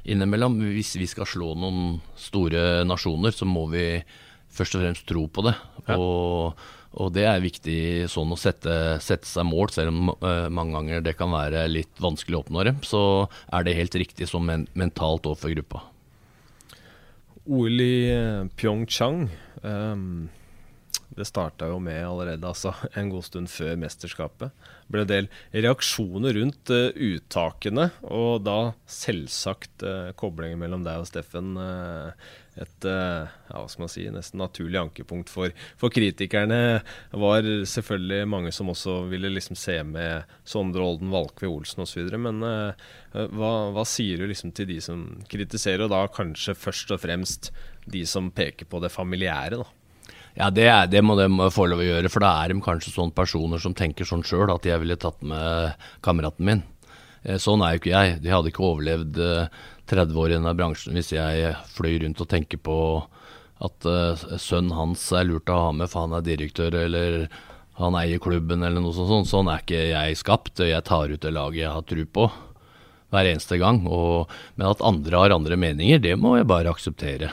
[0.05, 3.85] innimellom, hvis vi skal slå noen store nasjoner, så må vi
[4.55, 5.55] først og fremst tro på det.
[5.95, 6.53] Og,
[6.93, 7.79] og, det er viktig
[8.11, 11.99] sånn å sette, sette seg mål, selv om uh, mange ganger det kan være litt
[12.01, 12.79] vanskelig å oppnå dem.
[12.85, 13.01] Så
[13.49, 15.83] er det helt riktig som men, mentalt overfor gruppa.
[17.45, 17.95] OL i
[18.57, 19.27] Pyeongchang.
[19.65, 20.09] Um
[21.15, 24.53] det starta jo med allerede altså, en god stund før mesterskapet.
[24.85, 28.57] Det ble en del reaksjoner rundt uh, uttakene, og da
[28.89, 32.11] selvsagt uh, koblingen mellom deg og Steffen uh,
[32.55, 36.79] et ja, hva skal man si, nesten naturlig ankepunkt for, for kritikerne.
[37.11, 42.07] var selvfølgelig mange som også ville liksom se med Sondre Olden, Valkve Olsen osv.
[42.15, 47.03] Men hva, hva, sier du liksom til de som kritiserer, og da kanskje først og
[47.03, 47.51] fremst
[47.91, 49.59] de som peker på det familiære?
[49.59, 49.67] da?
[50.35, 52.91] Ja, det, er, det, må de få lov å gjøre, for da er de kanskje
[52.91, 56.63] sånne personer som tenker sånn sjøl, at jeg ville tatt med kameraten min.
[57.23, 58.17] Eh, sånn er jo ikke jeg.
[58.23, 59.19] De hadde ikke overlevd
[59.87, 62.77] 30 eh, år i denne bransjen hvis jeg fløy rundt og tenker på
[63.63, 67.29] at uh, sønnen hans er lurt å ha med, for han er direktør, eller
[67.79, 69.29] han eier klubben, eller noe sånt.
[69.31, 70.59] Sånn er ikke jeg skapt.
[70.59, 72.27] Jeg tar ut det laget jeg har tro på
[73.15, 73.81] hver eneste gang.
[73.87, 77.31] Og, men at andre har andre meninger, det må jeg bare akseptere.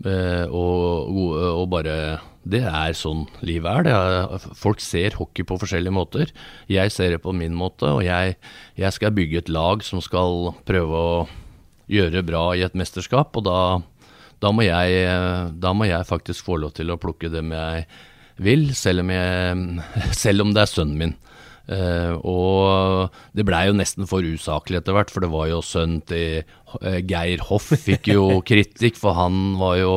[0.00, 1.94] Eh, og, og, bare
[2.40, 3.88] Det er sånn livet er.
[3.88, 4.40] Det.
[4.56, 6.32] Folk ser hockey på forskjellige måter.
[6.72, 8.38] Jeg ser det på min måte, og jeg,
[8.80, 11.16] jeg, skal bygge et lag som skal prøve å
[11.90, 13.36] gjøre bra i et mesterskap.
[13.36, 13.60] Og da,
[14.40, 15.04] da, må, jeg,
[15.60, 17.84] da må jeg faktisk få lov til å plukke dem jeg
[18.40, 19.82] vil, selv om, jeg,
[20.24, 21.18] selv om det er sønnen min.
[21.70, 26.00] Uh, og det blei jo nesten for usaklig etter hvert, for det var jo sønn
[26.08, 26.40] til
[26.80, 29.94] Geir Hoff fikk jo kritikk, for han var jo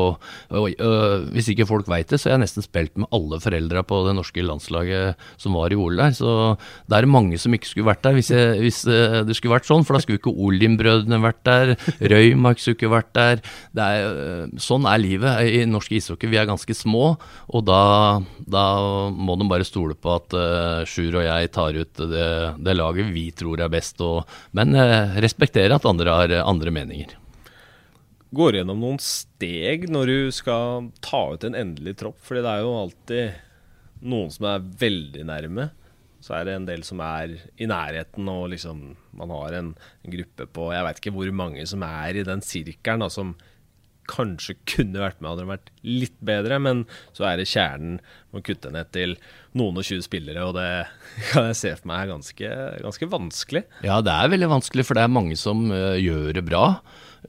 [0.54, 4.04] uh, Hvis ikke folk veit det, så har jeg nesten spilt med alle foreldra på
[4.08, 6.16] det norske landslaget som var i OL der.
[6.18, 6.56] Så
[6.90, 9.86] det er mange som ikke skulle vært der hvis, jeg, hvis det skulle vært sånn,
[9.86, 11.74] for da skulle ikke Olim-brødrene vært der,
[12.14, 13.44] Røymark skulle ikke vært der.
[13.84, 16.30] Er, sånn er livet i norsk ishockey.
[16.32, 17.14] Vi er ganske små,
[17.54, 17.84] og da,
[18.40, 18.66] da
[19.14, 20.38] må de bare stole på at
[20.90, 22.28] Sjur og jeg tar ut det,
[22.64, 24.24] det laget vi tror er best, og,
[24.58, 27.18] men uh, respektere at andre har andre meninger.
[28.34, 32.18] Går gjennom noen steg når du skal ta ut en endelig tropp?
[32.24, 35.68] Fordi det er jo alltid noen som er veldig nærme.
[36.24, 40.16] Så er det en del som er i nærheten, og liksom man har en, en
[40.16, 43.36] gruppe på Jeg veit ikke hvor mange som er i den sirkelen, som
[44.10, 46.84] kanskje kunne vært med hadde det vært litt bedre, men
[47.16, 48.00] så er det kjernen
[48.34, 49.16] å kutte ned til
[49.58, 50.68] noen og tjue spillere, og det
[51.32, 52.52] kan jeg se for meg er ganske,
[52.86, 53.66] ganske, vanskelig.
[53.86, 56.66] Ja, det er veldig vanskelig, for det er mange som uh, gjør det bra.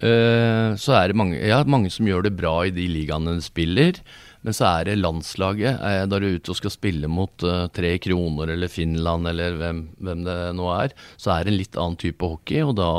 [0.03, 3.45] Uh, så er det mange, ja, mange som gjør det bra i de ligaene de
[3.45, 4.01] spiller.
[4.45, 5.81] Men så er det landslaget.
[5.81, 9.57] Eh, da du er ute og skal spille mot uh, Tre Kroner eller Finland eller
[9.61, 12.61] hvem, hvem, det nå er, så er det en litt annen type hockey.
[12.65, 12.91] Og da,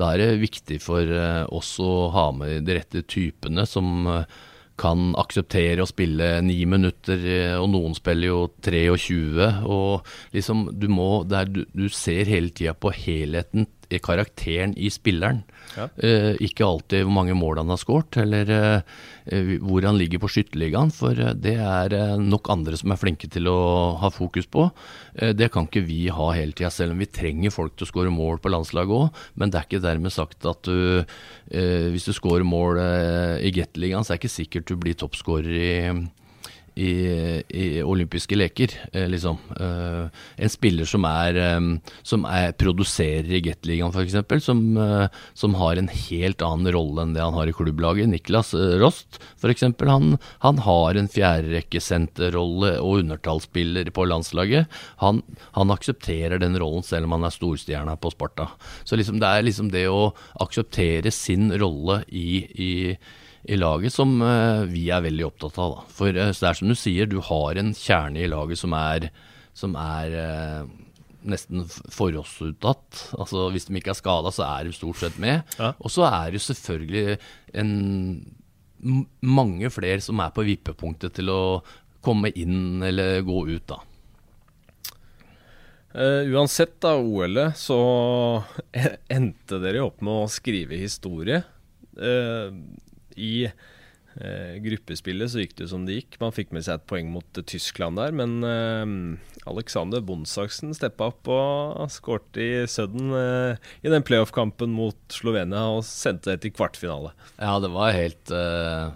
[0.00, 4.22] da er det viktig for uh, oss å ha med de rette typene som uh,
[4.78, 9.48] kan akseptere å spille ni minutter, eh, og noen spiller jo 23.
[9.66, 13.66] Og liksom, du må er, du, du ser hele tida på helheten
[14.04, 15.40] karakteren i spilleren.
[15.76, 15.86] Ja.
[15.96, 20.30] Eh, ikke alltid hvor mange mål han har skåret, eller eh, hvor han ligger på
[20.32, 20.92] skytterligaen.
[20.94, 23.58] For det er nok andre som er flinke til å
[24.02, 24.68] ha fokus på.
[25.16, 27.92] Eh, det kan ikke vi ha hele tida, selv om vi trenger folk til å
[27.92, 29.24] skåre mål på landslaget òg.
[29.40, 31.04] Men det er ikke dermed sagt at du,
[31.48, 32.84] eh, hvis du skårer mål
[33.40, 35.74] i Gateligaen, så er det ikke sikkert du blir toppskårer i
[36.78, 39.38] i, i olympiske leker, eh, liksom.
[39.58, 41.38] Eh, en spiller som er,
[42.06, 47.16] som er produserer i Gateligaen f.eks., som, eh, som har en helt annen rolle enn
[47.16, 48.10] det han har i klubblaget.
[48.12, 49.66] Niklas Rost f.eks.
[49.88, 54.70] Han, han har en fjerderekkesenterrolle og undertallsspiller på landslaget.
[55.02, 55.22] Han,
[55.58, 58.52] han, aksepterer den rollen selv om han er storstjerna på Sparta.
[58.88, 60.12] Så liksom, det er liksom det å
[60.42, 62.72] akseptere sin rolle i, i
[63.46, 65.76] i laget som uh, vi er veldig opptatt av.
[65.76, 65.86] Da.
[65.94, 69.10] For uh, det er som du sier, du har en kjerne i laget som er,
[69.56, 70.70] som er uh,
[71.28, 73.04] nesten forhåndsuttatt.
[73.18, 75.44] Altså, hvis de ikke er skada, så er de stort sett med.
[75.58, 75.74] Ja.
[75.78, 77.18] Og så er det selvfølgelig
[77.58, 77.74] en,
[79.26, 81.42] mange flere som er på vippepunktet til å
[82.04, 83.82] komme inn eller gå ut, da.
[85.98, 87.78] Uh, uansett, da, OL-et, så
[89.16, 91.40] endte dere opp med å skrive historie.
[91.98, 92.52] Uh,
[93.18, 96.18] i eh, gruppespillet så gikk det som det gikk.
[96.22, 101.10] Man fikk med seg et poeng mot eh, Tyskland der, men eh, Alexander Bondsaksen steppa
[101.12, 107.14] opp og skårte i Sudden i den playoff-kampen mot Slovenia og sendte det til kvartfinale.
[107.38, 108.90] Ja, det var helt eh,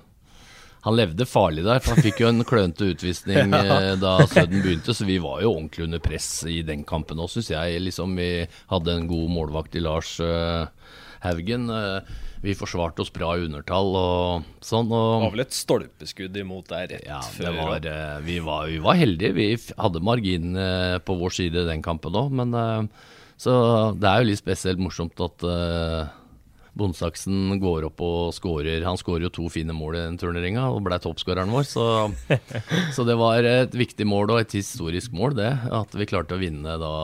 [0.82, 3.94] Han levde farlig der, for han fikk jo en klønete utvisning ja.
[4.00, 7.52] Da Sudden begynte, så vi var jo ordentlig under press i den kampen òg, syns
[7.54, 7.80] jeg.
[7.86, 10.18] Liksom, vi hadde en god målvakt i Lars
[11.22, 11.70] Haugen.
[11.70, 12.02] Uh,
[12.42, 14.88] vi forsvarte oss bra i undertall og sånn.
[14.90, 17.54] Og, det var vel et stolpeskudd imot der rett ja, før?
[17.54, 19.36] Var, uh, vi, var, vi, var, heldige.
[19.36, 19.46] Vi
[19.78, 23.54] hadde margin uh, på vår side den kampen òg, men uh, Så
[23.94, 25.46] det er jo litt spesielt morsomt at
[26.78, 28.82] Bondsaksen går opp og skårer.
[28.86, 31.66] Han skårer jo to fine mål i den turneringa og ble toppskåreren vår.
[31.68, 31.86] Så,
[32.96, 35.52] så, det var et viktig mål og et historisk mål, det.
[35.70, 36.94] At vi klarte å vinne da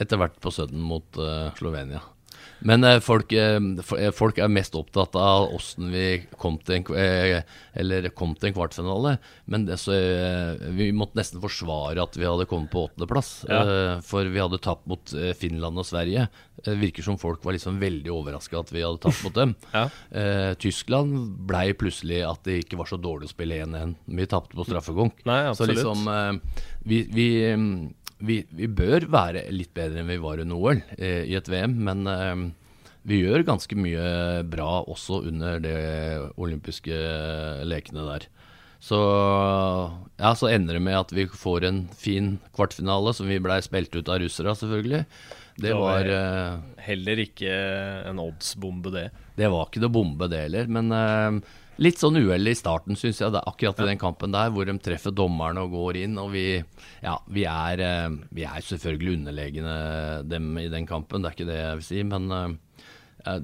[0.00, 1.22] etter hvert på Sudden mot
[1.58, 2.02] Slovenia.
[2.64, 3.58] Men eh, folk, eh,
[3.98, 6.06] eh, folk, er mest opptatt av åssen vi
[6.40, 6.86] kom til, en,
[8.16, 9.16] kom til en kvartfinale.
[9.44, 9.96] Men det, så,
[10.76, 13.32] vi måtte nesten forsvare at vi hadde kommet på åttendeplass.
[13.50, 13.62] Ja.
[14.06, 16.28] For vi hadde tapt mot Finland og Sverige.
[16.64, 19.52] Det virker som folk var liksom veldig overraska at vi hadde tapt mot dem.
[19.76, 19.84] ja.
[20.62, 23.92] Tyskland blei plutselig at det ikke var så dårlig å spille 1-1.
[24.18, 25.20] Vi tapte på straffekonk.
[25.58, 26.08] så liksom
[26.86, 27.28] vi, vi
[28.18, 31.76] vi, vi, bør være litt bedre enn vi var under OL eh, i et VM,
[31.88, 32.36] men eh,
[33.06, 35.76] vi gjør ganske mye bra også under de
[36.40, 36.96] olympiske
[37.68, 38.28] lekene der.
[38.82, 38.98] Så,
[40.20, 43.94] ja, så ender det med at vi får en fin kvartfinale, som vi blei spilt
[43.96, 45.04] ut av russere, selvfølgelig.
[45.56, 47.52] Det var, det var uh, heller ikke
[48.10, 49.06] en oddsbombe, det.
[49.36, 50.68] Det var ikke noe bombe, det heller.
[50.72, 53.32] Men uh, Litt sånn uhell i starten, syns jeg.
[53.34, 56.14] Det er akkurat i den kampen der hvor de treffer dommerne og går inn.
[56.22, 56.46] Og vi,
[57.04, 59.74] ja, vi, er, eh, vi er selvfølgelig underlegne
[60.24, 62.00] dem i den kampen, det er ikke det jeg vil si.
[62.08, 62.56] Men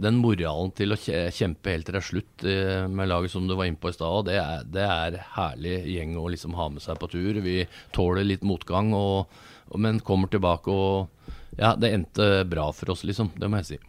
[0.00, 2.48] den moralen til å kjempe helt til det er slutt
[2.96, 4.40] med laget som du var inne på i stad, det,
[4.72, 7.42] det, er herlig gjeng å liksom ha med seg på tur.
[7.44, 9.28] Vi tåler litt motgang, og,
[9.76, 11.21] men kommer tilbake og
[11.58, 13.32] Ja, det endte bra for oss, liksom.
[13.36, 13.80] Det må jeg si.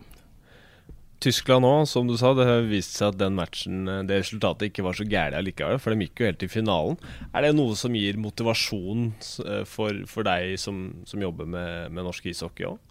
[1.23, 2.33] Tyskland òg, som du sa.
[2.35, 5.79] Det har vist seg at den matchen, eh, det resultatet ikke var så gærent allikevel,
[5.79, 6.97] for de gikk jo helt til finalen.
[7.31, 9.11] Er det noe som gir motivasjon
[9.45, 12.81] eh, for, for deg som, som, jobber med, med norsk ishockey òg?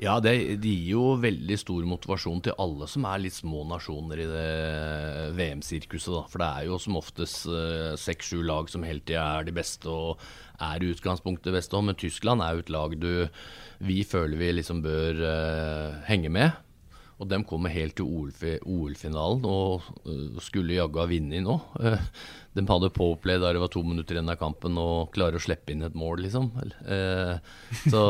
[0.00, 4.22] Ja, det, det, gir jo veldig stor motivasjon til alle som er litt små nasjoner
[4.22, 4.52] i det
[5.36, 6.30] VM-sirkuset.
[6.30, 9.56] For det er jo som oftest eh, seks-sju uh, lag som hele tida er de
[9.58, 10.22] beste og
[10.62, 11.82] er i utgangspunktet beste.
[11.84, 13.12] Men Tyskland er jo et lag du,
[13.80, 16.58] vi føler vi liksom bør uh, henge med.
[17.20, 21.58] Og de kommer helt til OL-finalen og uh, skulle jaggu ha vunnet nå.
[21.80, 25.42] Uh, de hadde powerplay der det var to minutter igjen av kampen og klarer å
[25.42, 26.48] slippe inn et mål, liksom.
[26.82, 27.38] Uh,
[27.86, 28.02] så,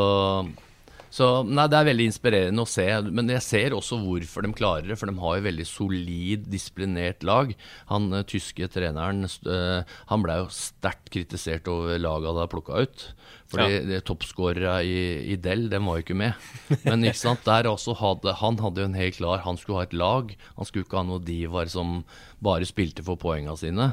[1.11, 2.85] så nei, det er veldig inspirerende å se.
[3.11, 7.25] Men jeg ser også hvorfor de klarer det, for de har jo veldig solid, disiplinert
[7.27, 7.51] lag.
[7.91, 13.05] Han tyske treneren han ble jo sterkt kritisert over laget han hadde plukka ut.
[13.51, 13.99] Fordi ja.
[14.07, 15.01] toppskårerne i,
[15.33, 16.47] i Del, den var jo ikke med.
[16.87, 19.89] Men ikke sant, der også hadde, han hadde jo en helt klar Han skulle ha
[19.89, 20.31] et lag.
[20.55, 22.01] Han skulle ikke ha noen divaer som
[22.39, 23.91] bare spilte for poengene sine.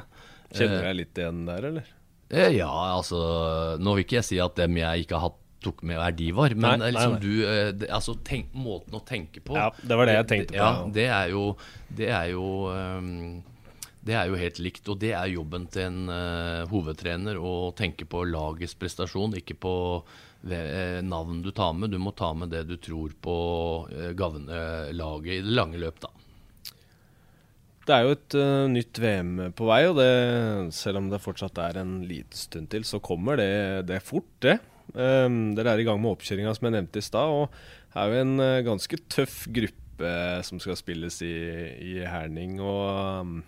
[0.54, 1.94] Kjenner du deg litt igjen der, eller?
[2.28, 3.18] Eh, ja, altså
[3.80, 6.30] Nå vil ikke jeg si at dem jeg ikke har hatt tok med hver de
[6.36, 6.54] var.
[6.54, 7.24] men nei, liksom nei, nei.
[7.24, 10.54] du eh, det, Altså tenk, måten å tenke på Ja, det var det jeg tenkte
[10.54, 10.60] på.
[10.60, 11.44] Ja, det er jo
[12.00, 13.10] Det er jo um,
[14.06, 18.06] Det er jo helt likt, og det er jobben til en uh, hovedtrener å tenke
[18.08, 21.92] på lagets prestasjon, ikke på uh, navn du tar med.
[21.92, 23.34] Du må ta med det du tror på
[23.90, 26.14] uh, gagner laget i det lange løp, da.
[27.88, 30.08] Det er jo et uh, nytt VM på vei, og det,
[30.76, 33.52] selv om det fortsatt er en liten stund til, så kommer det,
[33.90, 34.56] det fort, det.
[34.94, 37.34] Um, dere er i gang med oppkjøringa, som jeg nevnte i stad.
[37.34, 37.52] Og
[37.92, 40.14] det er jo en uh, ganske tøff gruppe
[40.46, 41.36] som skal spilles i,
[41.82, 42.60] i Herning.
[42.62, 42.82] Og
[43.20, 43.38] um,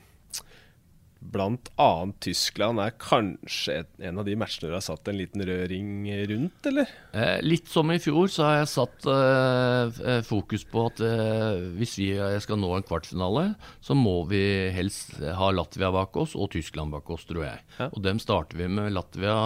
[1.21, 5.45] blant annet Tyskland er kanskje et, en av de matchene du har satt en liten
[5.45, 6.95] rød ring rundt, eller?
[7.13, 11.99] Eh, litt som i fjor, så har jeg satt eh, fokus på at eh, hvis
[12.01, 12.09] vi
[12.43, 13.51] skal nå en kvartfinale,
[13.85, 14.43] så må vi
[14.75, 17.65] helst ha Latvia bak oss og Tyskland bak oss, tror jeg.
[17.79, 17.91] Ja.
[17.93, 19.39] Og dem starter vi med Latvia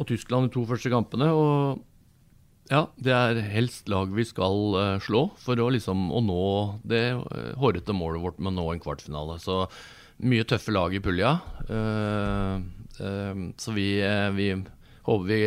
[0.00, 1.28] og Tyskland de to første kampene.
[1.30, 1.86] og
[2.70, 6.44] ja, det er helst lag vi skal uh, slå for å, liksom, å nå
[6.86, 9.40] det uh, hårete målet vårt med å nå en kvartfinale.
[9.42, 9.64] Så
[10.22, 11.34] mye tøffe lag i pulja.
[11.66, 12.62] Uh,
[13.00, 13.88] så vi,
[14.36, 14.48] vi,
[15.06, 15.42] håper vi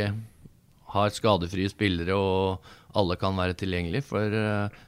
[0.93, 4.07] har skadefrie spillere og alle kan være tilgjengelige.
[4.07, 4.35] For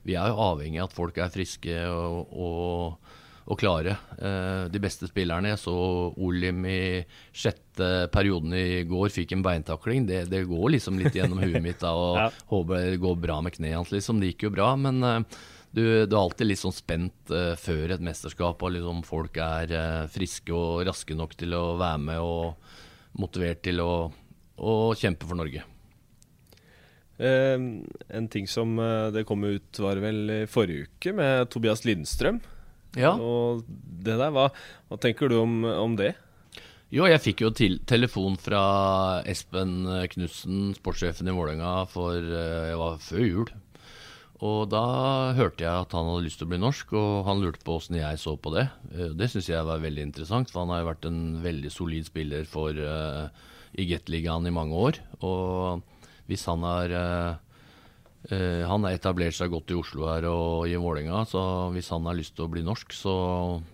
[0.05, 3.04] vi er jo avhengig av at folk er friske og, og
[3.45, 3.93] og klare.
[4.17, 5.75] Eh, de beste spillerne Jeg så
[6.17, 6.79] Olim i
[7.29, 10.07] sjette perioden i går fikk en beintakling.
[10.09, 12.29] Det, det går liksom litt gjennom huet mitt da, og ja.
[12.49, 13.93] håper det går bra med kneet hans.
[13.93, 14.21] Liksom.
[14.21, 15.19] Det gikk jo bra, men eh,
[15.75, 19.73] du, du, er alltid litt sånn spent uh, før et mesterskap, og liksom folk er
[19.75, 24.07] uh, friske og raske nok til å være med og motivert til å,
[24.55, 25.65] å kjempe for Norge.
[27.19, 28.79] Uh, en ting som
[29.11, 32.39] det kom ut var vel i forrige uke, med Tobias Lindstrøm.
[32.99, 33.15] Ja.
[33.19, 33.65] Og
[34.05, 34.49] det der, hva,
[34.89, 36.13] hva tenker du om, om, det?
[36.93, 38.63] Jo, jeg fikk jo til, telefon fra
[39.27, 43.53] Espen Knutsen, sportssjefen i Vålerenga, for eh, jeg var før jul.
[44.45, 44.83] Og da
[45.37, 47.97] hørte jeg at han hadde lyst til å bli norsk, og han lurte på åssen
[47.97, 48.67] jeg så på det.
[48.93, 52.07] Eh, det syns jeg var veldig interessant, for han har jo vært en veldig solid
[52.07, 53.27] spiller for uh,
[53.75, 55.01] i Gateligaen i mange år.
[55.25, 55.83] Og
[56.29, 57.44] hvis han har uh, Uh,
[58.31, 61.41] han har etablert seg godt i Oslo her og i Vålerenga, så
[61.75, 63.13] hvis han har lyst til å bli norsk, så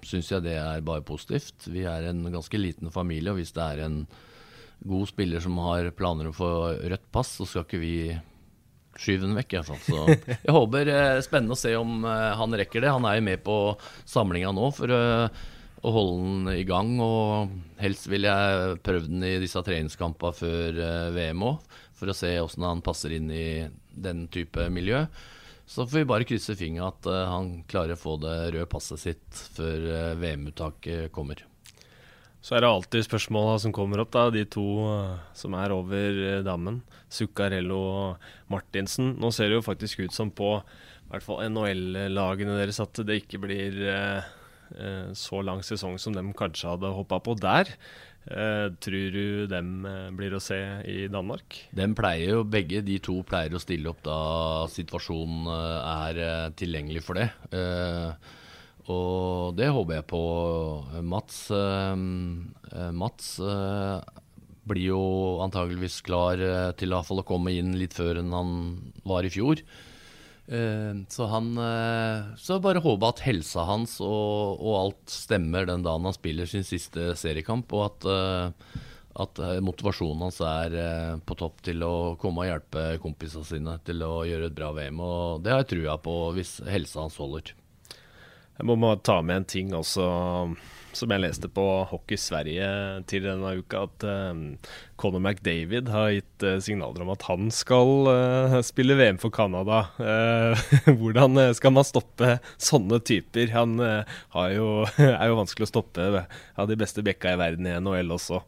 [0.03, 1.69] syns jeg det er bare positivt.
[1.71, 4.01] Vi er en ganske liten familie, og hvis det er en
[4.81, 7.95] god spiller som har planer om å få rødt pass, så skal ikke vi
[8.99, 9.81] skyve den vekk, iallfall.
[9.85, 10.03] Så
[10.45, 12.93] jeg håper uh, Spennende å se om uh, han rekker det.
[12.93, 13.57] Han er jo med på
[14.09, 15.01] samlinga nå for å
[15.81, 20.81] holde den i gang, og helst vil jeg prøve den i disse treningskampene før
[21.15, 25.05] VM òg, for å se åssen han passer inn i den type miljø.
[25.71, 28.99] Så får vi bare krysse fingra at uh, han klarer å få det røde passet
[28.99, 31.45] sitt før uh, VM-uttaket kommer.
[32.41, 34.25] Så er det alltid spørsmåla som kommer opp, da.
[34.33, 36.81] De to uh, som er over dammen.
[37.13, 39.13] Zuccarello og Martinsen.
[39.21, 43.21] Nå ser det jo faktisk ut som på i hvert fall NHL-lagene deres at det
[43.21, 43.81] ikke blir
[45.19, 47.67] så lang sesong som de kanskje hadde hoppa på der.
[48.21, 51.57] Uh, tror du dem uh, blir å se i Danmark?
[51.73, 54.19] Dem pleier jo, Begge de to pleier å stille opp da
[54.69, 57.31] situasjonen uh, er tilgjengelig for det.
[58.91, 60.23] og det håper jeg på.
[61.01, 61.37] Mats,
[62.93, 63.27] Mats
[64.69, 65.03] blir jo
[65.43, 66.41] antageligvis klar
[66.77, 68.51] til å komme inn litt før enn han
[69.07, 69.61] var i fjor.
[70.47, 75.85] Eh, så han eh, Så bare håpe at helsa hans og, og, alt stemmer den
[75.85, 78.79] dagen han spiller sin siste seriekamp, og at, eh,
[79.21, 80.75] at motivasjonen hans er
[81.27, 85.01] på topp til å komme og hjelpe kompisene sine til å gjøre et bra VM.
[85.03, 87.53] Og det har jeg trua på hvis helsa hans holder.
[88.57, 90.07] Jeg må ta med en ting også
[90.97, 92.67] som jeg leste på Hockey Sverige
[93.09, 98.09] til denne uka, at uh, Conor McDavid har gitt uh, signaler om at han skal
[98.09, 99.83] uh, spille VM for Canada.
[101.01, 103.51] Hvordan skal man stoppe sånne typer?
[103.55, 103.77] Han
[104.53, 106.25] jo, er jo vanskelig å stoppe.
[106.59, 108.41] Av de beste bekka i verden i NHL også.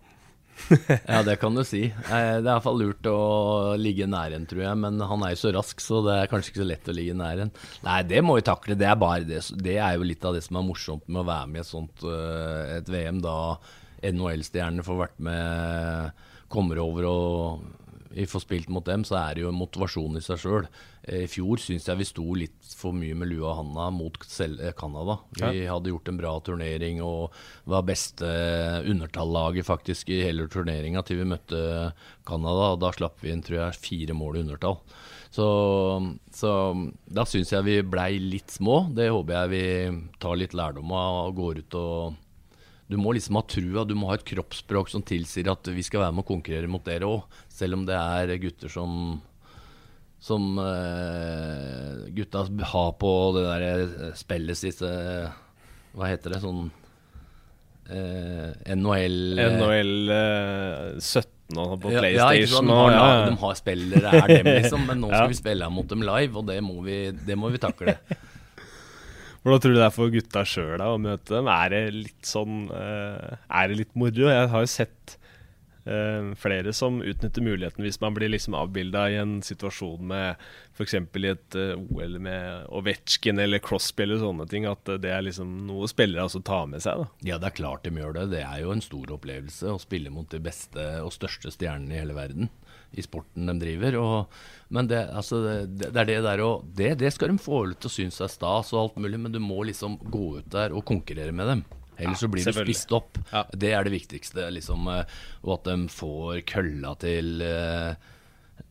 [1.09, 1.87] ja, det kan du si.
[1.89, 4.79] Det er i hvert fall lurt å ligge nær en, tror jeg.
[4.85, 7.17] Men han er jo så rask, så det er kanskje ikke så lett å ligge
[7.19, 7.53] nær en.
[7.85, 8.77] Nei, det må vi takle.
[8.79, 9.43] Det er, bare det.
[9.63, 11.69] det er jo litt av det som er morsomt med å være med i et
[11.69, 13.37] sånt uh, et VM, da
[14.03, 17.82] NHL-stjernene får vært med, kommer over og
[18.13, 20.67] vi får spilt mot dem, så er det jo en motivasjon i seg sjøl.
[21.01, 24.19] Eh, I fjor syns jeg vi sto litt for mye med lua i handa mot
[24.21, 25.17] eh, Canada.
[25.39, 27.33] Vi hadde gjort en bra turnering og
[27.69, 28.29] var beste
[28.85, 31.63] undertallaget faktisk i hele turneringa til vi møtte
[32.27, 32.73] Canada.
[32.75, 34.77] Og da slapp vi inn tror jeg, fire mål i undertall.
[35.33, 35.45] Så,
[36.29, 36.49] så
[37.09, 38.83] da syns jeg vi blei litt små.
[38.93, 39.63] Det håper jeg vi
[40.21, 42.19] tar litt lærdom av og går ut og
[42.93, 46.03] du må liksom ha trua, du må ha et kroppsspråk som tilsier at vi skal
[46.03, 47.39] være med å konkurrere mot dere òg.
[47.53, 49.21] Selv om det er gutter som
[50.23, 56.39] som uh, gutta har på det der spillet sitt Hva heter det?
[56.39, 56.69] Sånn
[57.91, 62.69] uh, NHL eh, NHL uh, 17 og på ja, PlayStation.
[62.69, 64.85] Ja, De, har, ja, de har spillere, er dem, liksom.
[64.89, 67.61] Men nå skal vi spille mot dem live, og det må vi, det må vi
[67.61, 67.97] takle.
[69.43, 71.49] Hvordan tror du det er for gutta sjøl å møte dem?
[71.51, 74.29] Er det litt sånn eh, Er det litt moro?
[74.31, 75.22] Jeg har jo sett eh,
[76.39, 80.39] flere som utnytter muligheten hvis man blir liksom avbilda i en situasjon med
[80.73, 80.95] f.eks.
[80.95, 85.25] i et eh, OL med Ovetsjkin eller Crosby eller sånne ting, at eh, det er
[85.27, 87.03] liksom noe spillere altså tar med seg.
[87.03, 87.27] da.
[87.33, 88.29] Ja, det er klart de gjør det.
[88.33, 92.01] Det er jo en stor opplevelse å spille mot de beste og største stjernene i
[92.01, 92.49] hele verden
[92.93, 93.99] i sporten de driver.
[93.99, 94.41] Og,
[94.73, 97.89] men det, altså, det, det er det der og det, det skal de få til
[97.89, 100.85] å synes er stas og alt mulig, men du må liksom gå ut der og
[100.89, 101.65] konkurrere med dem.
[101.97, 103.19] Ellers Ja, så blir du spist opp.
[103.53, 104.49] Det er det viktigste.
[104.49, 105.05] liksom, eh,
[105.43, 107.95] Og at de får kølla til eh,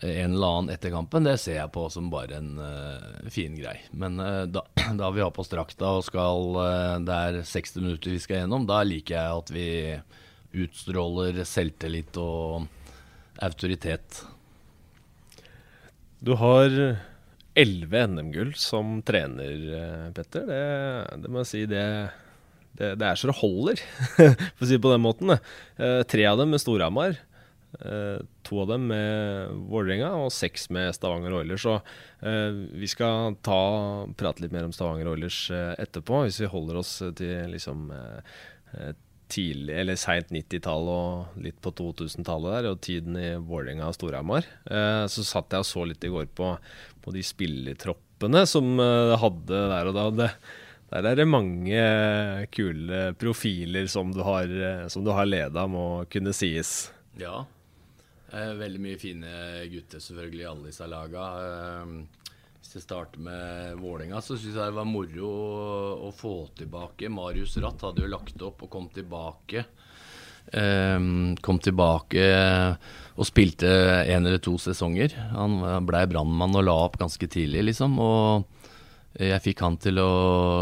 [0.03, 3.77] en eller annen etter kampen, det ser jeg på som bare en uh, fin grei.
[3.95, 4.65] Men uh, da,
[4.99, 8.43] da vi har på oss drakta og skal uh, Det er 60 minutter vi skal
[8.43, 9.69] gjennom, da liker jeg at vi
[10.63, 12.67] utstråler selvtillit og
[13.43, 14.25] autoritet.
[16.23, 16.75] Du har
[17.59, 20.45] elleve NM-gull som trener, Petter.
[20.49, 20.61] Det,
[21.25, 21.87] det må jeg si, det,
[22.83, 23.83] det, det er så det holder,
[24.17, 25.37] for å si det på den måten.
[25.39, 27.17] Eh, tre av dem med Storhamar.
[27.81, 31.63] eh, to av dem med Vålerenga og seks med Stavanger Oilers.
[31.65, 31.79] Så
[32.27, 32.51] eh,
[32.83, 33.61] vi skal ta,
[34.19, 38.37] prate litt mer om Stavanger Oilers eh, etterpå, hvis vi holder oss til liksom eh,
[38.77, 38.93] eh,
[39.33, 44.45] tidlig, seint 90-tall og litt på 2000-tallet der, og tiden i Vålerenga og Storhamar.
[44.69, 46.51] Eh, så satt jeg og så litt i går på,
[47.01, 50.05] på de spillertroppene som det hadde der og da.
[50.21, 50.29] Det,
[50.93, 51.83] der er det mange
[52.53, 56.93] kule profiler som du har, eh, har leda, må kunne sies.
[57.17, 57.47] Ja.
[58.33, 59.31] Eh, veldig mye fine
[59.73, 61.25] gutter, selvfølgelig, alle disse laga.
[61.41, 61.95] Eh,
[62.61, 65.33] hvis jeg starter med Vålerenga, så syns jeg det var moro
[65.97, 69.65] å, få tilbake Marius Ratt hadde jo lagt opp og kom tilbake.
[70.53, 72.23] Kom tilbake
[73.17, 73.69] og spilte
[74.11, 75.15] en eller to sesonger.
[75.33, 77.99] Han blei brannmann og la opp ganske tidlig, liksom.
[78.03, 78.62] Og
[79.21, 80.11] jeg fikk han til å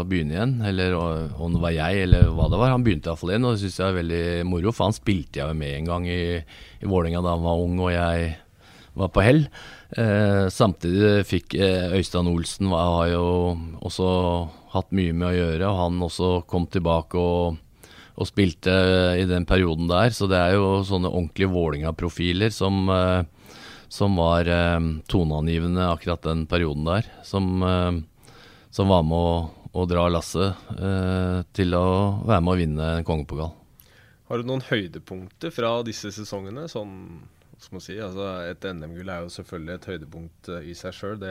[0.07, 2.73] begynne igjen, eller om det var jeg, eller hva det var.
[2.73, 5.53] Han begynte iallfall igjen, og det syns jeg er veldig moro, for han spilte jeg
[5.53, 8.33] jo med en gang i, i Vålerenga da han var ung og jeg
[8.99, 9.45] var på hell.
[9.91, 13.25] Eh, samtidig fikk eh, Øystein Olsen var, har jo
[13.83, 14.09] også
[14.75, 17.59] hatt mye med å gjøre, og han også kom tilbake og,
[18.15, 18.75] og spilte
[19.19, 20.15] i den perioden der.
[20.15, 23.23] Så det er jo sånne ordentlige Vålerenga-profiler som, eh,
[23.91, 24.79] som var eh,
[25.11, 27.11] toneangivende akkurat den perioden der.
[27.27, 27.91] Som, eh,
[28.71, 29.33] som var med å,
[29.75, 31.87] å dra lasset eh, til å
[32.23, 33.51] være med å vinne en kongepokal.
[34.31, 36.63] Har du noen høydepunkter fra disse sesongene?
[36.71, 36.93] Sånn,
[37.83, 41.25] si, altså Et NM-gull er jo selvfølgelig et høydepunkt eh, i seg sjøl.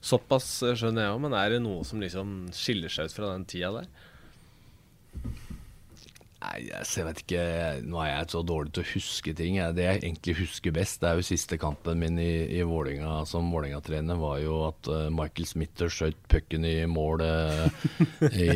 [0.00, 3.34] Såpass eh, skjønner jeg òg, men er det noe som liksom skiller seg ut fra
[3.34, 3.90] den tida der?
[6.36, 7.42] Nei, jeg, vet ikke.
[7.88, 9.56] Nå er jeg så dårlig til å huske ting.
[9.76, 13.48] Det jeg egentlig husker best, det er jo siste kampen min i, i Vålinga som
[13.54, 17.88] Vålinga-trener, var jo at eh, Michael Smitter skjøt pucken i mål eh,
[18.28, 18.50] i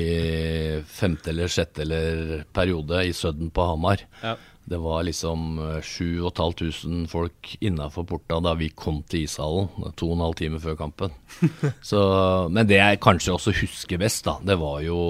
[1.01, 4.05] femte eller sjette eller periode i Sudden på Hamar.
[4.21, 4.37] Ja.
[4.71, 9.73] Det var liksom eh, 7500 folk innafor porta da vi kom til ishallen.
[9.97, 11.17] To og en halv time før kampen.
[11.91, 12.05] Så,
[12.53, 15.01] men det jeg kanskje også husker best, da, det var jo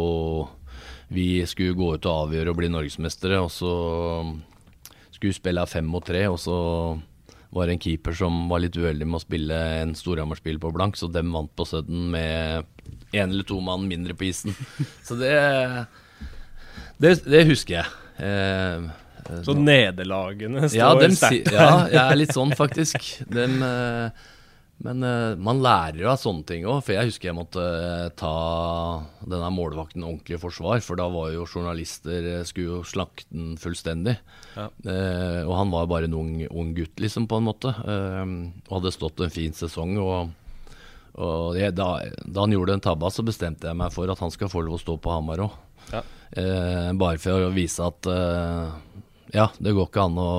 [1.10, 3.70] Vi skulle gå ut og avgjøre og bli norgesmestere, og så
[5.10, 6.56] skulle vi spille fem mot tre, og så
[7.50, 10.94] var det en keeper som var litt uheldig med å spille en Storhamar-spill på blank,
[11.00, 12.62] så dem vant på sudden med
[13.10, 14.54] én eller to mann mindre på isen.
[15.06, 15.34] Så det
[17.00, 17.86] Det, det husker jeg.
[18.22, 18.86] Eh,
[19.42, 21.50] Så nederlagene står ja, sterkt.
[21.54, 23.02] ja, jeg er litt sånn, faktisk.
[23.30, 24.10] Dem, eh,
[24.84, 26.80] men uh, man lærer jo av sånne ting òg.
[26.86, 28.32] For jeg husker jeg måtte uh, ta
[29.20, 30.80] denne målvakten ordentlig i forsvar.
[30.84, 34.16] For da var jo journalister eh, Skulle jo slakte den fullstendig.
[34.56, 34.68] Ja.
[34.86, 37.74] Uh, og han var bare en ung, ung gutt, liksom, på en måte.
[37.76, 39.98] Og hadde stått en fin sesong.
[40.00, 40.32] Og,
[41.20, 41.92] og jeg, da,
[42.24, 44.78] da han gjorde en tabba, så bestemte jeg meg for at han skal få lov
[44.78, 45.58] å stå på Hamar òg.
[45.90, 46.02] Ja.
[46.30, 48.74] Eh, bare for å vise at eh,
[49.34, 50.32] ja, det går ikke an å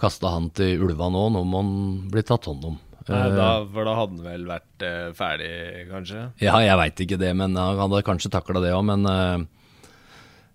[0.00, 1.26] kaste han til ulva nå.
[1.32, 1.74] Nå må han
[2.12, 2.78] bli tatt hånd om.
[3.10, 5.52] Nei, Eh, da, for da hadde han vel vært eh, ferdig,
[5.90, 6.20] kanskje?
[6.44, 8.84] ja, jeg veit ikke det, men han hadde kanskje takla det òg.
[8.86, 9.40] Men eh,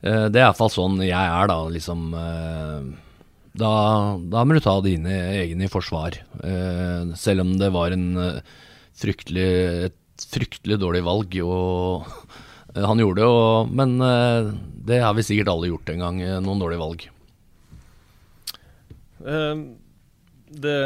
[0.07, 1.57] eh, det er iallfall sånn jeg er, da.
[1.73, 2.87] Liksom eh,
[3.59, 3.73] da,
[4.31, 6.15] da må du ta dine egne i forsvar.
[6.43, 8.07] Eh, selv om det var en
[8.95, 9.49] fryktelig,
[9.91, 11.35] et fryktelig dårlig valg.
[11.43, 12.07] Og
[12.75, 13.97] han gjorde det, og, men
[14.87, 16.23] det har vi sikkert alle gjort en gang.
[16.43, 17.05] Noen dårlige valg.
[19.25, 19.55] Eh,
[20.61, 20.77] det,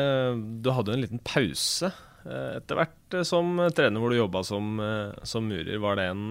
[0.64, 4.44] du hadde jo en liten pause eh, etter hvert eh, som trener hvor du jobba
[4.48, 5.78] som, eh, som murer.
[5.82, 6.26] Var det en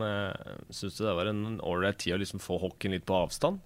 [0.71, 3.63] Syns du det var en ålreit tid å liksom få hockeyen litt på avstand?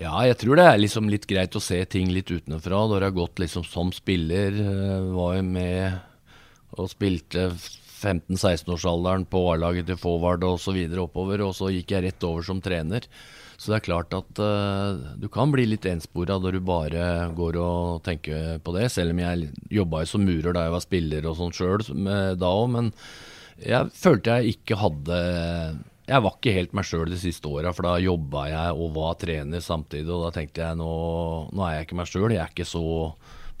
[0.00, 2.84] Ja, jeg tror det er liksom litt greit å se ting litt utenfra.
[2.94, 4.54] Har jeg gått liksom som spiller.
[5.12, 5.98] Var jo med
[6.78, 11.42] og spilte 15-16-årsalderen på A-laget til forward videre oppover.
[11.44, 13.04] Og så gikk jeg rett over som trener.
[13.60, 17.02] Så det er klart at uh, du kan bli litt enspora når du bare
[17.36, 18.86] går og tenker på det.
[18.94, 21.84] Selv om jeg jobba jo som murer da jeg var spiller og sånn sjøl
[22.40, 22.70] da òg.
[22.72, 22.88] Men
[23.60, 25.18] jeg følte jeg ikke hadde
[26.08, 29.18] Jeg var ikke helt meg sjøl de siste åra, for da jobba jeg og var
[29.20, 30.08] trener samtidig.
[30.08, 30.94] Og da tenkte jeg nå,
[31.52, 32.32] nå er jeg ikke meg sjøl.
[32.32, 32.86] Jeg er ikke så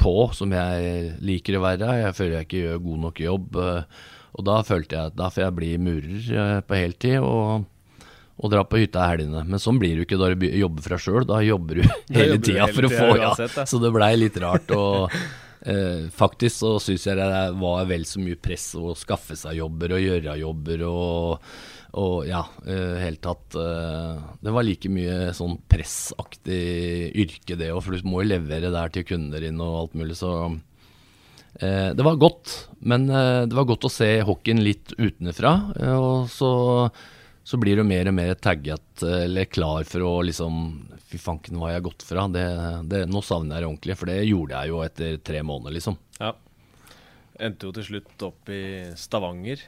[0.00, 1.92] på som jeg liker å være.
[2.06, 3.60] Jeg føler jeg ikke gjør god nok jobb.
[3.60, 4.00] eh,
[4.40, 7.18] Og da følte jeg at da får jeg bli murer eh, på heltid.
[7.20, 7.68] og
[8.40, 9.44] og dra på hytta i helgene.
[9.48, 11.26] Men sånn blir det jo ikke da du be- jobber fra sjøl.
[11.28, 11.84] Da jobber du
[12.16, 13.28] hele jobber tida for å få ja.
[13.28, 13.60] uansett.
[13.68, 14.72] Så det blei litt rart.
[14.76, 15.18] Og
[15.72, 19.96] eh, faktisk så syns jeg det var vel så mye press å skaffe seg jobber
[19.98, 21.52] og gjøre jobber og,
[22.00, 26.64] og ja, eh, helt tatt eh, Det var like mye sånn pressaktig
[27.18, 30.16] yrke det òg, for du må jo levere der til kunder dine og alt mulig,
[30.16, 30.32] så
[31.58, 35.54] Eh, det var godt, men eh, det var godt å se hockeyen litt utenfra.
[35.76, 36.50] Eh, og så,
[37.44, 40.62] så blir du mer og mer tagget eh, eller klar for å liksom
[41.10, 42.28] Fy fanken, hva jeg har gått fra.
[42.30, 42.42] Det,
[42.86, 45.96] det, nå savner jeg det ordentlig, for det gjorde jeg jo etter tre måneder, liksom.
[46.20, 46.28] Ja.
[47.42, 48.60] Endte jo til slutt opp i
[48.94, 49.64] Stavanger.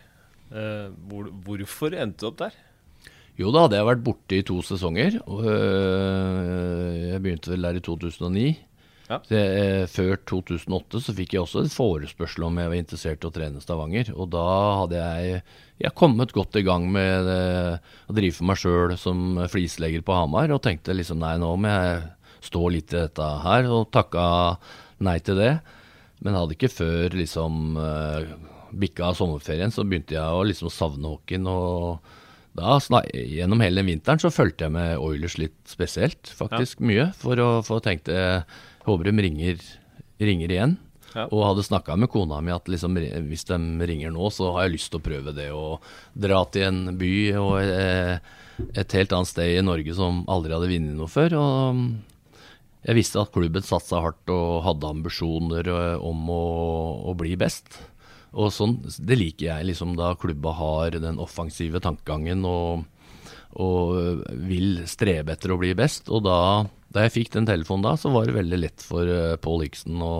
[0.54, 2.60] Eh, hvor, hvorfor endte du opp der?
[3.40, 5.18] Jo, da hadde jeg vært borte i to sesonger.
[5.24, 8.46] Og, øh, jeg begynte vel der i 2009.
[9.12, 9.18] Ja.
[9.28, 13.28] Det, eh, før 2008 så fikk jeg også et forespørsel om jeg var interessert i
[13.28, 14.12] å trene Stavanger.
[14.16, 14.46] Og da
[14.80, 15.42] hadde jeg,
[15.84, 20.16] jeg kommet godt i gang med eh, å drive for meg sjøl som flislegger på
[20.16, 22.02] Hamar, og tenkte liksom nei, nå må jeg
[22.42, 24.24] stå litt i dette her, og takka
[25.04, 25.52] nei til det.
[26.22, 28.22] Men hadde ikke før liksom uh,
[28.70, 31.48] bikka sommerferien, så begynte jeg å liksom savne hockeyen.
[31.50, 32.02] og
[32.58, 32.76] da,
[33.12, 37.10] Gjennom hele vinteren så fulgte jeg med Oilers litt spesielt, faktisk mye.
[37.18, 38.44] For å, for å tenkte
[38.86, 39.62] de ringer,
[40.22, 40.76] ringer igjen.
[41.12, 41.26] Ja.
[41.28, 42.96] Og hadde snakka med kona mi at liksom,
[43.28, 43.58] hvis de
[43.88, 45.76] ringer nå, så har jeg lyst til å prøve det å
[46.16, 48.16] dra til en by og eh,
[48.80, 51.36] et helt annet sted i Norge som aldri hadde vunnet noe før.
[51.36, 51.82] Og
[52.82, 56.44] jeg visste at klubben satsa hardt og hadde ambisjoner eh, om å,
[57.12, 57.76] å bli best.
[58.32, 62.86] Og sånn, Det liker jeg, liksom da klubba har den offensive tankegangen og,
[63.60, 66.08] og vil strebe etter å bli best.
[66.12, 69.36] Og da, da jeg fikk den telefonen da, så var det veldig lett for uh,
[69.42, 70.14] Paul Iksen å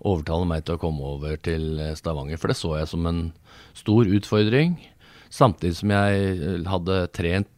[0.00, 2.40] overtale meg til å komme over til eh, Stavanger.
[2.40, 3.22] For det så jeg som en
[3.76, 4.78] stor utfordring.
[5.30, 7.50] Samtidig som jeg eh, hadde trent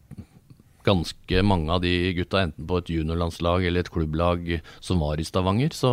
[0.83, 5.27] ganske mange av de gutta enten på et juniorlandslag eller et klubblag som var i
[5.27, 5.71] Stavanger.
[5.77, 5.93] Så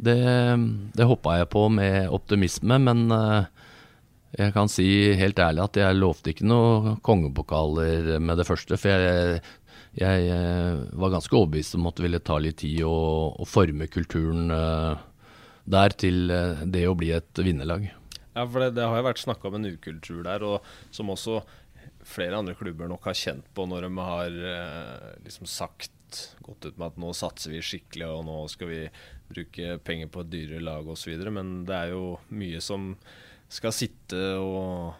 [0.00, 0.16] det,
[0.96, 3.67] det hoppa jeg på med optimisme, men eh,
[4.36, 8.76] jeg kan si helt ærlig at jeg lovte ikke noe kongepokaler med det første.
[8.80, 9.38] For jeg,
[9.96, 12.98] jeg eh, var ganske overbevist om at det ville ta litt tid å,
[13.32, 15.06] å forme kulturen eh,
[15.68, 17.88] der til eh, det å bli et vinnerlag.
[18.34, 21.40] Ja, for det, det har jo vært snakka om en ukultur der, og som også
[22.08, 24.36] flere andre klubber nok har kjent på når de har
[25.24, 25.92] liksom sagt
[26.40, 28.78] gått ut med at nå satser vi skikkelig, og nå skal vi
[29.28, 31.16] bruke penger på et dyrere lag osv.
[31.34, 32.92] Men det er jo mye som
[33.48, 34.96] skal sitte og,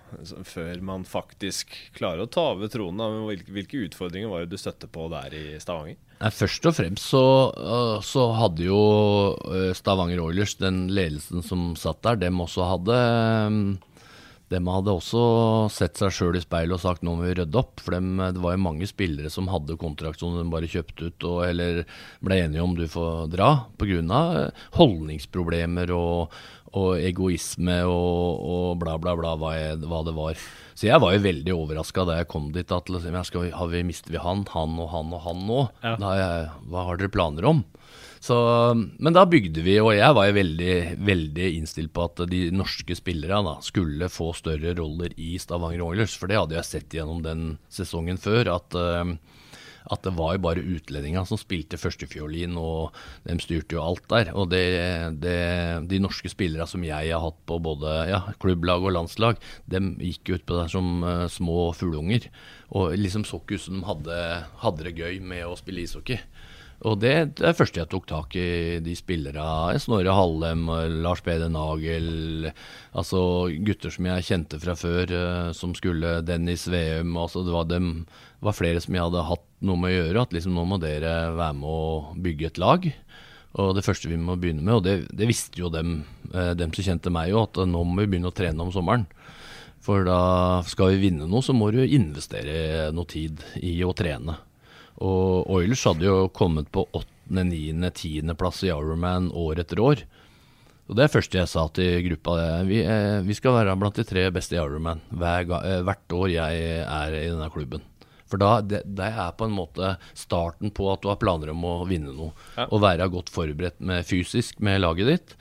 [0.48, 3.24] før man faktisk klarer å ta over tronen.
[3.28, 5.98] Hvilke, hvilke utfordringer var det du støtte på der i Stavanger?
[6.18, 7.22] Nei, først og fremst så,
[8.02, 8.80] så hadde jo
[9.78, 12.96] Stavanger Oilers, den ledelsen som satt der, dem også hadde
[14.48, 15.22] dem hadde også
[15.72, 17.82] sett seg sjøl i speilet og sagt nå må vi rydde opp.
[17.84, 21.26] For dem, det var jo mange spillere som hadde kontrakt som de bare kjøpte ut,
[21.28, 21.82] og eller
[22.24, 24.22] ble enige om du får dra pga.
[24.78, 26.38] holdningsproblemer og,
[26.72, 30.40] og egoisme og, og bla, bla, bla, hva, jeg, hva det var.
[30.78, 32.72] Så jeg var jo veldig overraska da jeg kom dit.
[32.72, 35.60] at liksom, skal har vi, Mister vi han, han og han og han nå?
[35.82, 35.96] Ja.
[36.00, 36.14] Da
[36.70, 37.64] hva har dere planer om?
[38.28, 38.36] Så,
[39.00, 42.96] men da bygde vi, og jeg var jo veldig, veldig innstilt på at de norske
[42.98, 46.16] spillerne skulle få større roller i Stavanger Oilers.
[46.18, 48.52] For det hadde jeg sett gjennom den sesongen før.
[48.58, 49.16] at eh,
[49.88, 54.32] at det var jo bare utlendinga som spilte førstefiolin, og de styrte jo alt der.
[54.36, 54.64] Og det,
[55.22, 55.38] det,
[55.88, 60.34] de norske spillerne som jeg har hatt på både ja, klubblag og landslag, de gikk
[60.34, 62.28] ut på der som eh, små fugleunger.
[62.76, 64.20] Og liksom så ikke ut som de hadde,
[64.60, 66.20] hadde det gøy med å spille ishockey.
[66.86, 69.42] Og det, det er det første jeg tok tak i, de spillere.
[69.82, 70.68] Snorre Hallem,
[71.02, 72.52] Lars Peder Nagel.
[72.94, 73.20] Altså
[73.66, 77.16] gutter som jeg kjente fra før, eh, som skulle Dennis Veum.
[77.18, 78.06] Altså det var, dem,
[78.44, 80.22] var flere som jeg hadde hatt noe med å gjøre.
[80.22, 82.90] At liksom nå må dere være med å bygge et lag.
[83.58, 86.70] Og det første vi må begynne med, og det, det visste jo dem, eh, dem
[86.76, 89.08] som kjente meg jo, at nå må vi begynne å trene om sommeren.
[89.82, 94.36] For da skal vi vinne noe, så må du investere noe tid i å trene.
[94.98, 100.02] Og Oilers hadde jo kommet på åttende, niende, tiendeplass i Ironman år etter år.
[100.88, 102.64] Og Det er første jeg sa til gruppa.
[102.64, 106.32] Vi, eh, vi skal være blant de tre beste i Ironman hver, eh, hvert år
[106.32, 107.84] jeg er i denne klubben.
[108.28, 111.64] For da, det, det er på en måte starten på at du har planer om
[111.64, 112.32] å vinne noe.
[112.56, 112.66] Ja.
[112.68, 115.36] Å være godt forberedt med fysisk med laget ditt.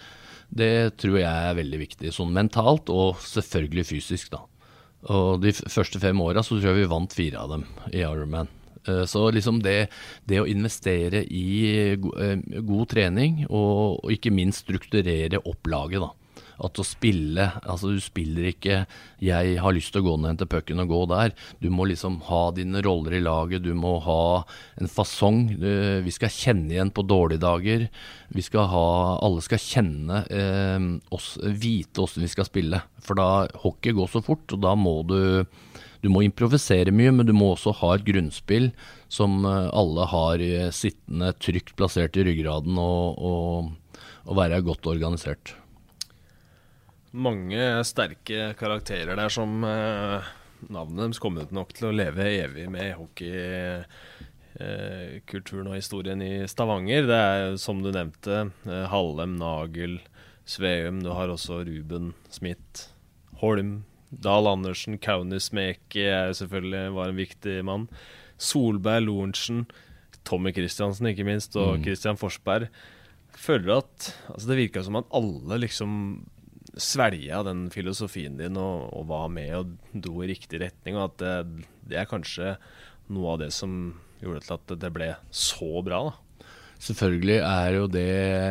[0.47, 2.13] Det tror jeg er veldig viktig.
[2.15, 4.43] Sånn mentalt og selvfølgelig fysisk, da.
[5.13, 8.51] Og de første fem åra så tror jeg vi vant fire av dem i Ironman.
[8.87, 9.89] Eh, Så liksom det,
[10.25, 11.47] det å investere i
[11.95, 16.13] eh, god trening, og, ikke minst strukturere opplaget, da.
[16.57, 18.87] At å spille Altså, du spiller ikke
[19.21, 21.33] 'jeg har lyst til å gå ned til pucken og gå der'.
[21.61, 24.43] Du må liksom ha dine roller i laget, du må ha
[24.81, 25.51] en fasong.
[25.51, 27.89] Eh, Vi skal kjenne igjen på dårlige dager.
[28.33, 32.81] Vi skal ha Alle skal kjenne eh, oss, vite åssen vi skal spille.
[33.01, 35.45] For da Hockey går så fort, og da må du
[36.01, 38.67] du må improvisere mye, men du må også ha et grunnspill
[39.11, 44.83] som eh, alle har eh, sittende trygt plassert i ryggraden og, og, og være godt
[44.93, 45.45] organisert.
[47.17, 50.19] Mange sterke karakterer der som eh,
[50.69, 57.07] navnet deres kommer ut nok til å leve evig med hockeykulturen og historien i Stavanger.
[57.07, 59.99] Det er som du nevnte, eh, Hallem, Nagel,
[60.47, 61.03] Sveum.
[61.03, 62.89] Du har også Ruben Smith,
[63.41, 67.87] Holm, Dahl Andersen, Kaunismäki er selvfølgelig var en viktig mann.
[68.39, 69.65] Solberg, Lorentzen,
[70.27, 71.83] Tommy Christiansen ikke minst, og Mm.
[71.83, 72.69] Christian Forsberg.
[73.37, 76.25] Føler at altså Det virka som at alle liksom
[76.77, 80.95] svelga den filosofien din og, og var med og dro i riktig retning.
[80.95, 82.57] Og at det, det er kanskje
[83.09, 86.03] noe av det som gjorde til at det ble så bra.
[86.09, 86.26] da
[86.77, 88.09] Selvfølgelig er jo det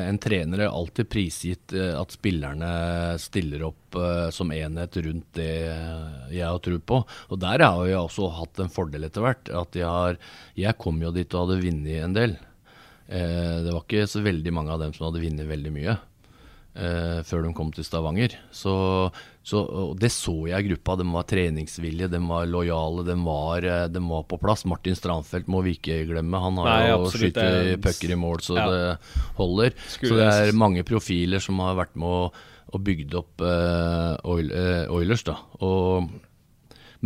[0.09, 2.71] En trener er alltid prisgitt eh, at spillerne
[3.23, 5.53] stiller opp eh, som enhet rundt det
[6.35, 7.01] jeg har tro på.
[7.31, 9.51] Og der har jeg også hatt en fordel etter hvert.
[9.51, 10.19] At jeg har
[10.59, 12.37] Jeg kom jo dit og hadde vunnet en del.
[13.07, 15.97] Eh, det var ikke så veldig mange av dem som hadde vunnet veldig mye.
[16.77, 18.35] Eh, før de kom til Stavanger.
[18.55, 18.73] Så,
[19.47, 19.63] så
[19.99, 20.97] det så jeg i gruppa.
[21.01, 24.65] De var treningsvillige, de var lojale, de var, eh, de var på plass.
[24.69, 26.41] Martin Strandfelt må vi ikke glemme.
[26.45, 27.41] Han har Nei, jo skutt
[27.85, 28.69] pucker i mål så Ja.
[28.71, 28.85] det
[29.41, 29.75] holder.
[29.89, 32.39] Skulle så det er mange profiler som har vært med og,
[32.75, 35.23] og bygd opp eh, eh, Oilers.
[35.25, 35.37] da.
[35.61, 36.09] Og,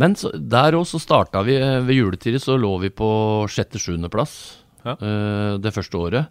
[0.01, 3.09] men så, der òg så starta vi eh, ved juletider, så lå vi på
[3.51, 4.37] sjette-sjuendeplass
[4.85, 4.95] Ja.
[4.97, 6.27] eh, det første året.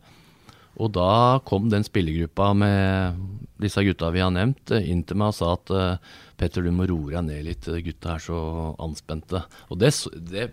[0.81, 3.21] Og da kom den spillergruppa med
[3.61, 6.73] disse gutta vi har nevnt, eh, inn til meg og sa at eh, Petter, du
[6.73, 8.41] må roe deg ned litt, eh, gutta er så
[8.81, 9.45] anspente.
[9.69, 9.93] Og det,
[10.31, 10.51] det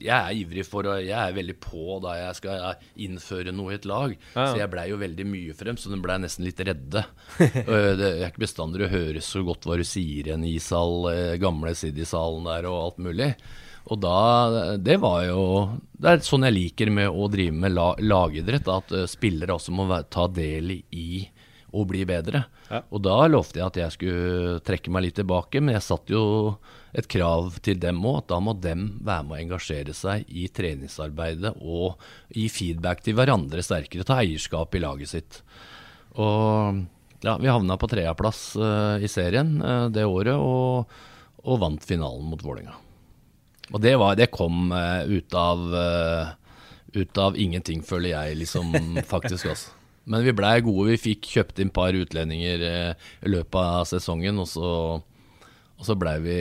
[0.00, 3.76] Jeg er ivrig for og Jeg er veldig på da jeg skal innføre noe i
[3.76, 4.14] et lag.
[4.32, 4.46] Ja.
[4.46, 7.04] Så jeg blei jo veldig mye for dem, så de blei nesten litt redde.
[8.00, 11.10] Det er ikke bestandig å høre så godt hva du sier i en ishall,
[11.42, 13.34] gamle Siddi-salen der og alt mulig.
[13.88, 15.42] Og da Det var jo
[15.96, 19.74] Det er sånn jeg liker med å drive med la, lagidrett, at eh, spillere også
[19.74, 21.08] må ta del i, i
[21.72, 22.44] å bli bedre.
[22.70, 22.82] Ja.
[22.90, 26.24] Og da lovte jeg at jeg skulle trekke meg litt tilbake, men jeg satte jo
[26.96, 30.48] et krav til dem òg, at da må dem være med å engasjere seg i
[30.50, 32.00] treningsarbeidet og
[32.34, 35.40] gi feedback til hverandre sterkere, ta eierskap i laget sitt.
[36.18, 36.82] Og
[37.22, 40.90] ja, vi havna på tredjeplass uh, i serien uh, det året, og,
[41.44, 42.78] og vant finalen mot Vålerenga.
[43.70, 46.32] Og det, var, det kom uh, ut av uh,
[46.92, 48.72] ut av ingenting, føler jeg, liksom,
[49.12, 49.46] faktisk.
[49.52, 49.76] Altså.
[50.10, 50.88] Men vi blei gode.
[50.90, 55.94] Vi fikk kjøpt inn par utlendinger uh, i løpet av sesongen, og så, og så
[55.98, 56.38] blei vi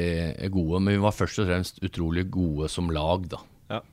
[0.50, 0.82] gode.
[0.82, 3.44] Men vi var først og fremst utrolig gode som lag, da.
[3.76, 3.84] Ja.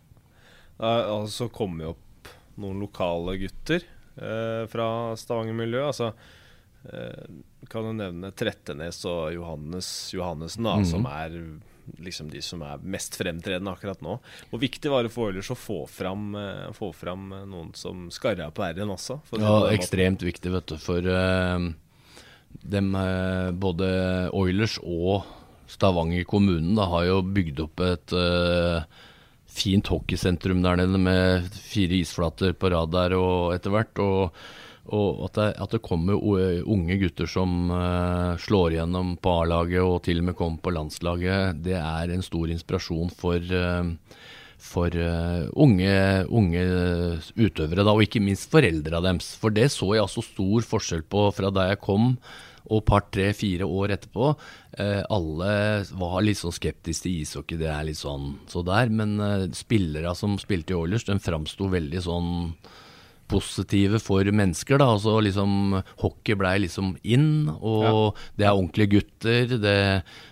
[0.81, 3.85] Da, altså kom jo opp noen lokale gutter
[4.73, 4.87] fra
[5.21, 5.91] Stavanger-miljøet.
[5.91, 6.07] Altså,
[7.69, 10.87] kan du nevne Trettenes og Johannes Johannessen, da, Mhm.
[10.89, 11.35] som er
[12.03, 14.19] liksom de som er mest fremtredende akkurat nå.
[14.51, 18.09] Hvor viktig var det for Oilers å få fram, eh, få fram eh, noen som
[18.15, 19.21] skarra på r-en også?
[19.39, 20.31] Ja, ekstremt måten?
[20.31, 20.77] viktig, vet du.
[20.83, 21.67] For uh,
[22.63, 23.89] dem, uh, både
[24.37, 25.27] Oilers og
[25.71, 28.85] Stavanger kommune da, har jo bygd opp et uh,
[29.57, 34.03] fint hockeysentrum der nede med fire isflater på rad der og etter hvert.
[34.03, 34.47] Og,
[34.95, 40.01] og at, det, at det kommer unge gutter som eh, slår igjennom på A-laget og
[40.07, 43.93] til og med kommer på landslaget, det er en stor inspirasjon for eh,
[44.67, 45.97] for eh, unge,
[46.33, 46.65] unge
[47.37, 49.35] utøvere, da, og ikke minst foreldra deres.
[49.41, 52.15] For det så jeg altså stor forskjell på fra da jeg kom
[52.67, 54.33] og par, tre, fire år etterpå.
[54.83, 55.53] Eh, alle
[55.95, 58.91] var litt sånn skeptiske til ishockey, det er litt sånn så der.
[58.91, 62.33] Men eh, spillere som spilte i Oilers, den framsto veldig sånn
[63.31, 64.79] positive for mennesker.
[64.79, 69.57] da, altså liksom Hockey blei liksom inn, og det er ordentlige gutter.
[69.63, 69.79] Det,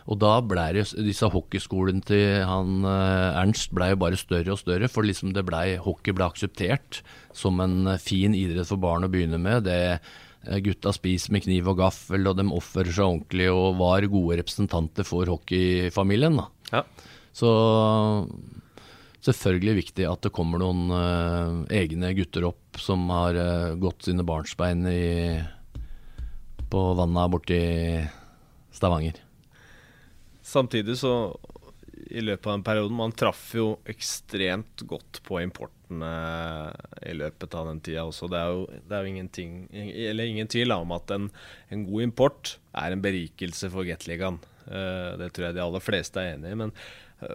[0.07, 4.90] og da blei disse hockeyskolene til han eh, Ernst blei jo bare større og større,
[4.90, 7.03] for liksom det blei Hockey ble akseptert
[7.34, 9.66] som en fin idrett for barn å begynne med.
[9.68, 14.07] det eh, Gutta spiser med kniv og gaffel, og de oppfører seg ordentlig og var
[14.12, 16.38] gode representanter for hockeyfamilien.
[16.42, 16.51] da.
[16.72, 16.84] Ja.
[17.34, 17.51] Så
[19.25, 24.27] selvfølgelig viktig at det kommer noen uh, egne gutter opp som har uh, gått sine
[24.27, 25.41] barnsbein i,
[26.70, 27.61] på vannet borti
[28.75, 29.20] Stavanger.
[30.45, 31.12] Samtidig så,
[32.11, 36.11] i løpet av den perioden Man traff jo ekstremt godt på importene
[37.07, 38.29] i løpet av den tida også.
[38.29, 41.31] Det er jo, det er jo ingenting, eller ingen tvil om at en,
[41.72, 44.43] en god import er en berikelse for Gateligaen.
[44.64, 46.61] Uh, det tror jeg de aller fleste er enig i.
[46.64, 46.75] Men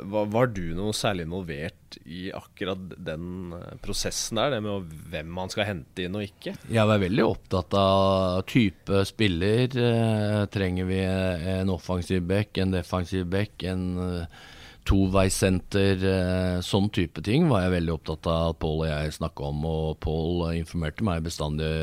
[0.10, 4.54] var, var, du noe særlig involvert i akkurat den eh, prosessen der?
[4.56, 6.56] Det med hvem man skal hente inn og ikke?
[6.70, 9.68] Jeg var veldig opptatt av type spiller.
[9.74, 14.44] Eh, trenger vi en offensiv back, en defensiv back, en eh,
[14.90, 16.06] toveissenter?
[16.14, 19.66] Eh, sånn type ting var jeg veldig opptatt av at Pål og jeg snakka om.
[19.70, 21.74] Og Pål informerte meg bestandig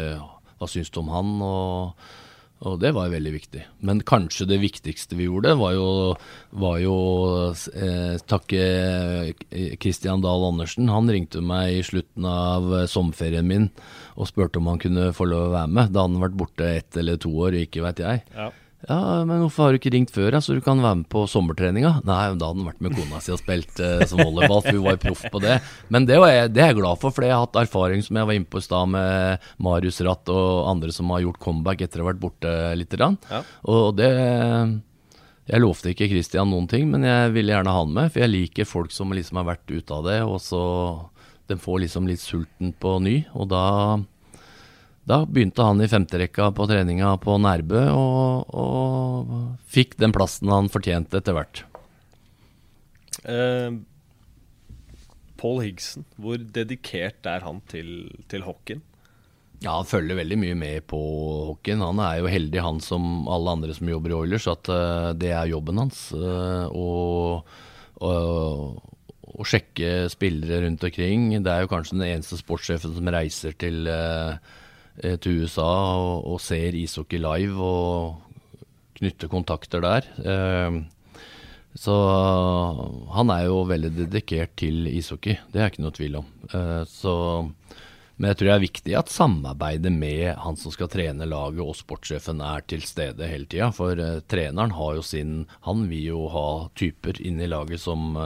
[0.57, 1.35] hva syns du om han.
[1.45, 2.25] og
[2.65, 3.63] og det var veldig viktig.
[3.85, 5.89] Men kanskje det viktigste vi gjorde, var jo,
[6.57, 8.63] var eh, takke
[9.83, 10.89] Kristian Dahl Andersen.
[10.89, 13.69] Han ringte meg i slutten av sommerferien min
[14.17, 15.93] og spurte om han kunne få lov å være med.
[15.93, 18.25] Da hadde han vært borte ett eller to år, ikke veit jeg.
[18.33, 18.49] Ja.
[18.87, 22.05] Ja, men hvorfor har du ikke ringt før, så du kan være med på sommertreninga?
[22.07, 24.85] Nei, da hadde han vært med kona si og spilt eh, som volleyball, for hun
[24.85, 25.57] var proff på det.
[25.91, 28.31] Men det, jeg, det, er jeg glad for, for jeg har hatt erfaring som jeg
[28.31, 32.03] var inne på i stad med Marius Ratt og andre som har gjort comeback etter
[32.03, 32.95] å ha vært borte litt.
[32.97, 33.43] Ja.
[33.69, 34.13] Og det
[35.47, 38.33] Jeg lovte ikke Christian noen ting, men jeg ville gjerne ha han med, for jeg
[38.33, 40.63] liker folk som liksom har vært ute av det, og så
[41.47, 43.67] De får liksom litt sulten på ny, og da
[45.07, 49.37] da begynte han i femterekka på treninga på Nærbø, og, og,
[49.71, 51.63] fikk den plassen han fortjente etter hvert.
[53.23, 53.77] Eh,
[55.39, 58.83] Paul Higson, hvor dedikert er han til, til hockeyen?
[59.63, 60.99] Ja, Han følger veldig mye med på
[61.53, 61.87] hockeyen.
[61.87, 65.31] Han er jo heldig, han som alle andre som jobber i Oilers, at uh, det
[65.33, 66.03] er jobben hans.
[66.13, 67.47] Og,
[68.05, 71.31] og å sjekke spillere rundt omkring.
[71.41, 74.65] Det er jo kanskje den eneste sportssjefen som reiser til uh, Eh,
[75.21, 78.27] til USA og, og, ser ishockey live og
[78.97, 80.07] knytter kontakter der.
[80.25, 80.79] Eh,
[81.77, 81.97] så
[83.13, 86.31] han er jo veldig dedikert til ishockey, det er ikke noe tvil om.
[86.49, 87.15] Eh, så,
[88.17, 91.77] men jeg tror det er viktig at samarbeidet med han som skal trene laget og
[91.77, 93.69] sportssjefen er til stede hele tida.
[93.77, 98.17] For treneren har jo sin Han vil jo ha typer inn i laget som,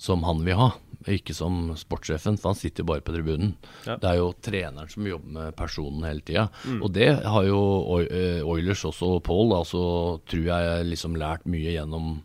[0.00, 0.70] som han vil ha
[1.10, 3.54] ikke som sportssjefen, for han sitter jo bare på tribunen.
[3.86, 3.96] Ja.
[4.00, 6.48] Det er jo treneren som jobber med personen hele tida.
[6.64, 6.80] Mm.
[6.82, 7.62] Og det har jo
[8.04, 9.82] eh, Oilers også, Paul, altså,
[10.30, 12.16] tror jeg liksom lært mye gjennom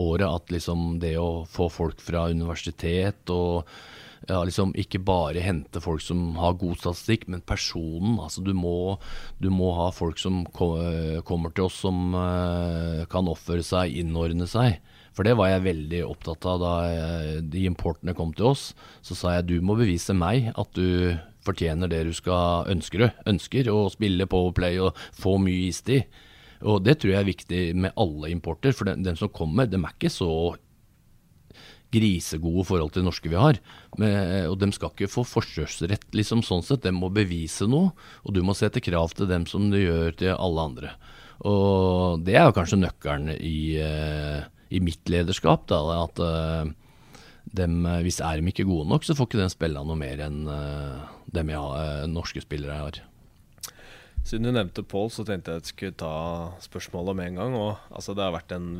[0.00, 0.28] året.
[0.28, 3.68] At liksom det å få folk fra universitet og
[4.28, 8.16] ja, liksom ikke bare hente folk som har god statistikk, men personen.
[8.22, 8.96] Altså du må,
[9.42, 14.80] du må ha folk som kommer til oss som uh, kan oppføre seg, innordne seg.
[15.14, 16.74] For det var jeg veldig opptatt av da
[17.40, 18.72] de importene kom til oss.
[19.04, 23.70] Så sa jeg du må bevise meg at du fortjener det du skal ønsker, ønsker
[23.70, 26.08] å spille Powerplay og få mye istid.
[26.64, 29.96] Og det tror jeg er viktig med alle importer, for den som kommer, dem er
[29.96, 30.30] ikke så
[31.94, 33.60] grisegode forhold til norske vi har.
[34.00, 36.82] Men, og de skal ikke få forkjørsrett, liksom sånn sett.
[36.86, 37.92] De må bevise noe,
[38.24, 40.94] og du må sette krav til dem som du gjør til alle andre.
[41.44, 45.66] Og det er jo kanskje nøkkelen i eh, i mitt lederskap.
[45.70, 46.68] Da, at uh,
[47.54, 50.44] dem, hvis er de ikke gode nok, så får ikke den spille noe mer enn
[50.50, 51.04] uh,
[51.34, 53.00] dem har, norske spillere har.
[54.24, 56.14] Siden du nevnte Pål, så tenkte jeg at jeg skulle ta
[56.64, 57.56] spørsmålet med en gang.
[57.60, 58.70] Og, altså, det har vært en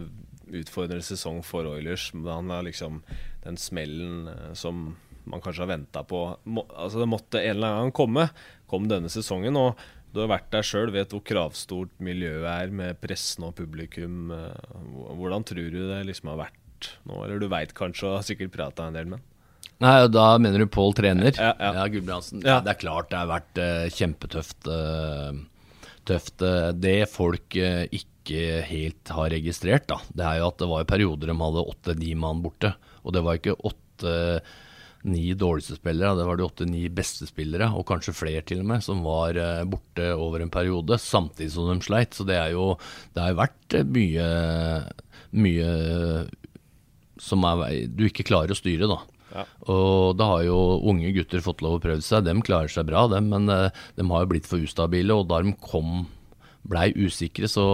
[0.55, 2.11] utfordrende sesong for Oilers.
[2.15, 3.03] Han er liksom
[3.45, 7.89] den smellen som man kanskje har venta på må, altså Det måtte en eller annen
[7.89, 8.29] gang komme.
[8.71, 9.57] Kom denne sesongen.
[9.57, 9.79] Og
[10.15, 14.31] du har vært der sjøl, vet hvor kravstort miljøet er med pressen og publikum.
[14.35, 14.75] Eh,
[15.19, 17.19] hvordan tror du det liksom har vært nå?
[17.25, 19.31] Eller du veit kanskje og har sikkert prata en del med
[19.83, 21.35] Nei, Da mener du Pål trener?
[21.35, 21.73] Ja, ja.
[21.81, 22.45] ja Gulbrandsen.
[22.47, 22.61] Ja.
[22.63, 24.69] Det er klart det har vært uh, kjempetøft.
[24.71, 25.43] Uh,
[26.07, 26.45] tøft.
[26.79, 31.37] Det folk ikke helt har registrert, da, det er jo at det var perioder de
[31.41, 32.71] hadde åtte-ni mann borte.
[33.03, 34.15] Og det var ikke åtte
[35.05, 38.85] ni dårligste spillere, det var de åtte-ni beste spillere, og kanskje flere til og med,
[38.85, 42.17] som var eh, borte over en periode, samtidig som de sleit.
[42.17, 42.73] Så det er jo
[43.13, 44.29] Det har vært eh, mye,
[45.37, 45.69] mye
[47.21, 49.03] som er, du ikke klarer å styre, da.
[49.35, 49.45] Ja.
[49.73, 52.25] Og da har jo unge gutter fått lov å prøve seg.
[52.27, 55.17] De klarer seg bra, dem, men uh, de har jo blitt for ustabile.
[55.17, 56.05] Og da de kom
[56.65, 57.65] blei usikre, så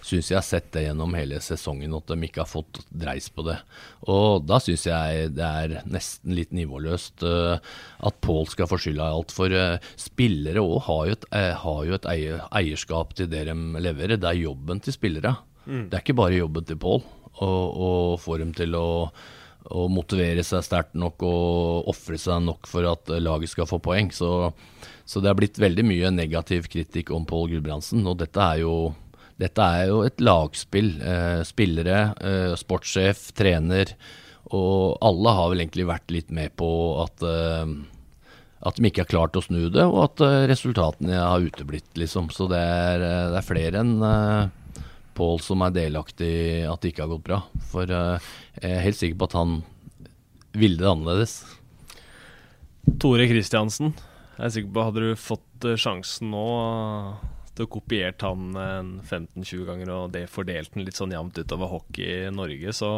[0.00, 3.28] syns jeg jeg har sett det gjennom hele sesongen at de ikke har fått dreis
[3.32, 3.58] på det.
[4.08, 7.58] Og da syns jeg det er nesten litt nivåløst uh,
[8.08, 9.34] at Pål skal få skylda i alt.
[9.36, 13.44] For uh, spillere òg har jo et, uh, har jo et eier, eierskap til det
[13.50, 14.16] de leverer.
[14.16, 15.36] Det er jobben til spillere.
[15.66, 15.88] Mm.
[15.90, 17.04] Det er ikke bare jobben til Pål
[17.38, 18.88] å få dem til å
[19.68, 24.08] å motivere seg sterkt nok og ofre seg nok for at laget skal få poeng.
[24.14, 24.48] Så
[25.08, 28.02] så det har blitt veldig mye negativ kritikk om Pål Gulbrandsen.
[28.04, 28.92] Og dette er jo,
[29.40, 30.90] dette er jo et lagspill.
[31.00, 33.94] Eh, spillere, eh, sportssjef, trener.
[34.52, 36.68] Og alle har vel egentlig vært litt med på
[37.06, 37.72] at, eh,
[38.68, 42.28] at de ikke har klart å snu det, og at eh, resultatene har uteblitt, liksom.
[42.28, 44.54] Så det er, eh, det er flere enn eh,
[45.18, 47.38] Pål som er delaktig i at det ikke har gått bra.
[47.72, 48.20] For jeg
[48.62, 49.56] er helt sikker på at han
[50.54, 51.40] ville det annerledes.
[53.02, 53.96] Tore Kristiansen,
[54.38, 56.46] jeg er sikker på Hadde du fått eh, sjansen nå
[57.58, 62.28] til å kopiert han 15-20 ganger og det fordelt den litt sånn jevnt utover hockey
[62.28, 62.88] i Norge, så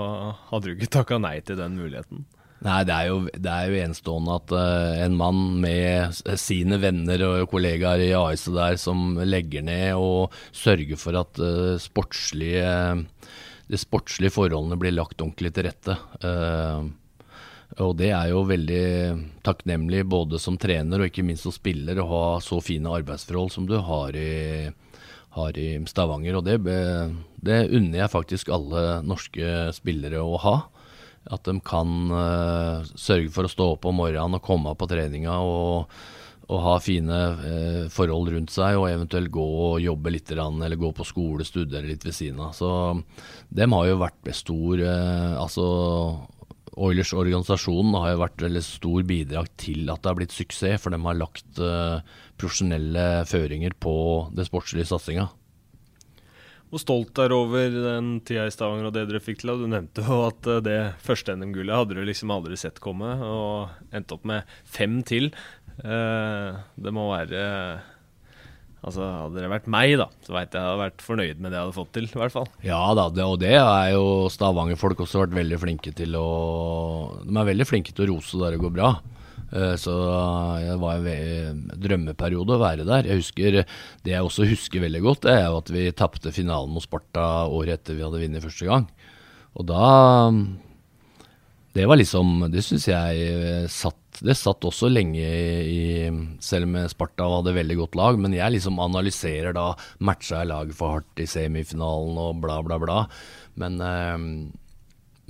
[0.51, 2.26] hadde du ikke takka nei til den muligheten?
[2.61, 7.22] Nei, det er jo, det er jo enestående at uh, en mann med sine venner
[7.24, 12.74] og kollegaer i AS der som legger ned og sørger for at uh, sportslige,
[13.64, 15.97] de sportslige forholdene blir lagt ordentlig til rette.
[17.79, 18.87] Og det er jo veldig
[19.47, 23.68] takknemlig både som trener og ikke minst som spiller å ha så fine arbeidsforhold som
[23.68, 24.66] du har i,
[25.37, 26.41] har i Stavanger.
[26.41, 30.57] Og det, det, unner jeg faktisk alle norske spillere å ha.
[31.31, 35.37] At de kan uh, sørge for å stå opp om morgenen og komme på treninga
[35.45, 35.95] og,
[36.49, 40.91] og ha fine uh, forhold rundt seg, og eventuelt gå og jobbe litt, eller gå
[40.97, 42.57] på skole, studere litt ved siden av.
[42.57, 42.73] Så
[43.53, 45.71] dem har jo vært stor uh, altså
[46.81, 51.01] Oilers-organisasjonen har jo vært veldig stor bidrag til at det har blitt suksess, for de
[51.05, 52.01] har lagt uh,
[52.41, 53.95] profesjonelle føringer på
[54.37, 55.28] det sportslige satsinga.
[56.70, 59.51] Hvor stolt er du over den tida i Stavanger og det dere fikk til?
[59.59, 63.91] Du nevnte jo at eh, det første NM-gullet hadde du liksom aldri sett komme, og
[63.91, 65.33] endte opp med fem til.
[65.83, 67.43] Uh, det må være
[68.81, 71.59] Altså, Hadde det vært meg, da, så veit jeg jeg hadde vært fornøyd med det
[71.59, 72.07] jeg hadde fått til.
[72.09, 72.47] i hvert fall.
[72.64, 76.28] Ja da, det, og det er jo Stavanger-folk også vært veldig flinke til å
[77.26, 78.95] De er veldig flinke til å rose der det går bra.
[79.51, 79.93] Uh, så
[80.62, 83.11] det var en drømmeperiode å være der.
[83.11, 83.61] Jeg husker,
[84.01, 87.28] Det jeg også husker veldig godt, det er jo at vi tapte finalen mot Sparta
[87.51, 88.89] året etter vi hadde vunnet første gang.
[89.59, 89.85] Og da
[91.74, 95.83] Det var liksom Det syns jeg satt det satt også lenge i
[96.43, 99.71] Selv om Sparta hadde veldig godt lag, men jeg liksom analyserer da
[100.03, 102.99] Matcha jeg laget for hardt i semifinalen og bla, bla, bla.
[103.61, 104.19] Men, øh,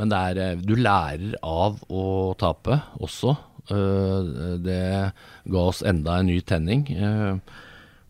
[0.00, 2.04] men det er Du lærer av å
[2.40, 3.36] tape også.
[3.70, 4.82] Uh, det
[5.52, 6.88] ga oss enda en ny tenning.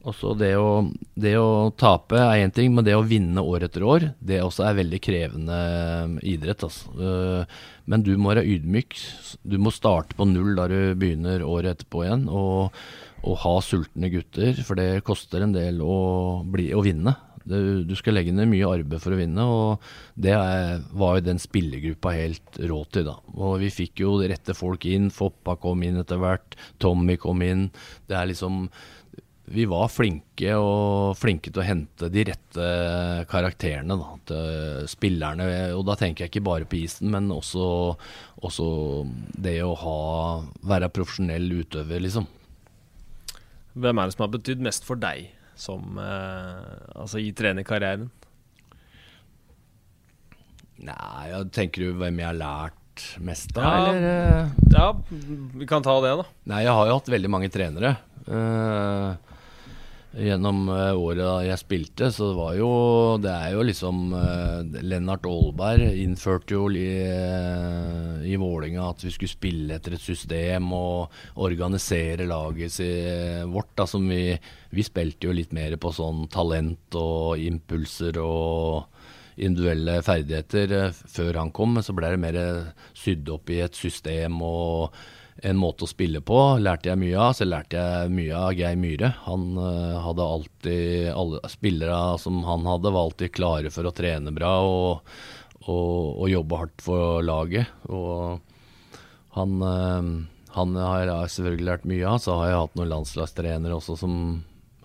[0.08, 3.84] Også det å, det å tape er én ting, men det å vinne år etter
[3.84, 5.58] år, det også er veldig krevende
[6.24, 6.64] idrett.
[6.64, 6.94] Altså.
[6.96, 7.42] Uh,
[7.84, 8.96] men du må være ydmyk.
[9.44, 12.28] Du må starte på null da du begynner året etterpå igjen.
[12.32, 12.78] Og,
[13.20, 15.98] og ha sultne gutter, for det koster en del å,
[16.48, 17.18] bli, å vinne.
[17.44, 19.84] Du, du, skal legge ned mye arbeid for å vinne, og
[20.20, 23.08] det er, var jo den spillergruppa helt rå til.
[23.08, 23.16] da.
[23.36, 25.10] Og Vi fikk jo rette folk inn.
[25.12, 26.56] Foppa kom inn etter hvert.
[26.80, 27.68] Tommy kom inn.
[28.08, 28.68] Det er liksom
[29.50, 32.66] vi var flinke og flinke til å hente de rette
[33.30, 35.46] karakterene da, til spillerne.
[35.74, 37.64] Og da tenker jeg ikke bare på isen, men også,
[38.46, 38.68] også
[39.34, 39.96] det å ha,
[40.70, 42.28] være profesjonell utøver, liksom.
[43.74, 48.06] Hvem er det som har betydd mest for deg som, eh, altså i trenerkarrieren?
[50.80, 54.54] Nei, tenker du hvem jeg har lært mest av, ja, eller?
[54.70, 54.86] Ja,
[55.58, 56.28] vi kan ta det, da.
[56.52, 57.96] Nei, jeg har jo hatt veldig mange trenere.
[58.30, 59.18] Uh,
[60.10, 62.70] gjennom uh, året jeg spilte, så det var jo
[63.22, 69.12] Det er jo liksom uh, Lennart Aalberg innførte jo i, uh, i Vålinga at vi
[69.14, 72.80] skulle spille etter et system og organisere laget
[73.50, 73.70] vårt.
[73.78, 74.34] Da, som vi,
[74.74, 78.90] vi spilte jo litt mer på sånn talent og impulser og
[79.40, 82.40] individuelle ferdigheter før han kom, men så ble det mer
[82.98, 84.98] sydd opp i et system og
[85.42, 87.34] en måte å spille på lærte jeg mye av.
[87.36, 89.12] Så lærte jeg mye av Geir Myhre.
[89.26, 94.34] Han uh, hadde alltid Alle spillere som han hadde, var alltid klare for å trene
[94.36, 95.10] bra og,
[95.66, 97.72] og, og jobbe hardt for laget.
[97.88, 98.40] Og
[99.36, 100.12] han, uh,
[100.56, 102.22] han har jeg selvfølgelig lært mye av.
[102.22, 104.16] Så har jeg hatt noen landslagstrenere også som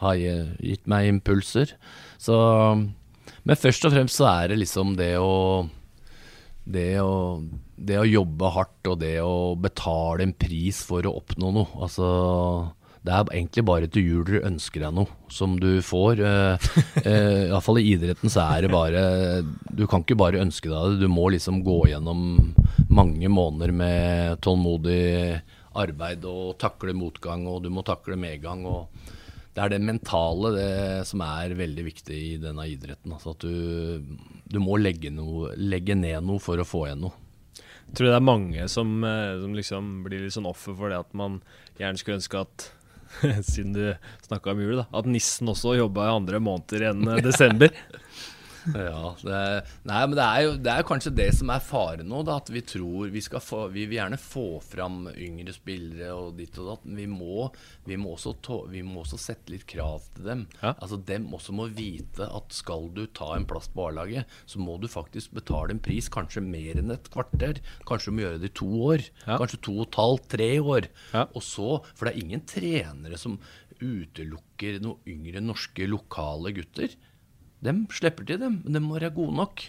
[0.03, 1.77] har gitt meg impulser.
[2.19, 2.35] Så
[3.45, 5.67] Men først og fremst så er det liksom det å
[6.65, 7.43] det å,
[7.77, 11.69] det å jobbe hardt og det å betale en pris for å oppnå noe.
[11.85, 12.09] Altså
[13.05, 16.21] det er egentlig bare til jul du ønsker deg noe som du får.
[16.25, 16.69] Eh,
[17.03, 19.03] eh, Iallfall i idretten så er det bare
[19.45, 22.55] Du kan ikke bare ønske deg det, du må liksom gå gjennom
[22.89, 25.37] mange måneder med tålmodig
[25.75, 28.65] arbeid og takle motgang, og du må takle medgang.
[28.65, 29.13] og
[29.55, 30.71] det er det mentale det
[31.07, 33.13] som er veldig viktig i denne idretten.
[33.15, 34.03] Altså at du,
[34.51, 37.15] du må legge, noe, legge, ned noe for å få igjen noe.
[37.85, 40.99] Jeg tror det er mange som, eh, som liksom blir litt sånn offer for det
[40.99, 41.39] at man
[41.79, 42.67] gjerne skulle ønske at
[43.51, 43.83] siden du
[44.25, 47.71] snakka om jul, da, at nissen også jobba i andre måneder enn eh, desember.
[48.73, 49.39] Ja, det,
[49.85, 52.21] nei, men det er jo det er kanskje det som er faren nå.
[52.25, 56.35] Da, at vi tror vi, skal få, vi vil gjerne få fram yngre spillere og
[56.39, 56.87] ditt og datt.
[56.87, 57.49] Men vi må,
[57.85, 60.45] vi må, også, to, vi må også, sette litt krav til dem.
[60.61, 60.73] Ja.
[60.73, 64.77] Altså Dem også må vite at skal du ta en plass på A-laget, så må
[64.81, 67.61] du faktisk betale en pris, kanskje mer enn et kvarter.
[67.87, 69.05] Kanskje du må gjøre det i to år.
[69.25, 69.37] Ja.
[69.41, 70.89] Kanskje to og et halvt, tre år.
[71.13, 71.27] Ja.
[71.33, 73.37] Og så, For det er ingen trenere som
[73.81, 76.95] utelukker noen yngre norske lokale gutter.
[77.63, 78.61] Dem slipper til, dem.
[78.65, 79.67] Men de må være gode nok.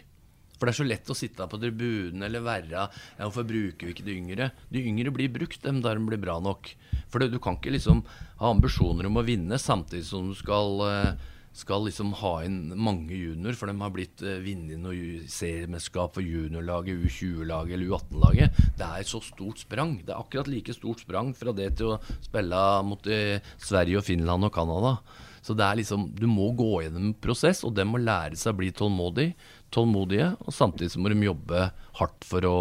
[0.57, 2.87] For det er så lett å sitte på tribunen eller være ja,
[3.19, 4.51] Hvorfor bruker vi ikke de yngre?
[4.73, 6.73] De yngre blir brukt, dem der de blir bra nok.
[7.13, 8.03] For du kan ikke liksom
[8.41, 11.27] ha ambisjoner om å vinne samtidig som du skal, eh,
[11.57, 16.25] skal liksom ha inn mange junior, for de har blitt uh, vunnet noe seriemesterskap for
[16.25, 18.59] juniorlaget, U20-laget eller U18-laget.
[18.77, 19.95] Det er et så stort sprang.
[20.03, 24.09] Det er akkurat like stort sprang fra det til å spille mot uh, Sverige og
[24.09, 24.99] Finland og Canada.
[25.47, 28.51] Så det er liksom, du må gå gjennom en prosess, og den må lære seg
[28.51, 29.29] å bli tålmodig,
[29.75, 30.33] tålmodige.
[30.43, 31.69] Og samtidig så må de jobbe
[32.01, 32.61] hardt for å,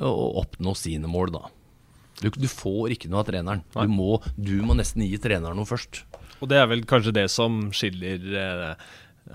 [0.00, 1.42] å oppnå sine mål, da.
[2.20, 3.62] Du, du, får ikke noe av treneren.
[3.76, 6.02] Du må, du må, nesten gi treneren noe først.
[6.40, 8.88] Og det er vel kanskje det som skiller eh,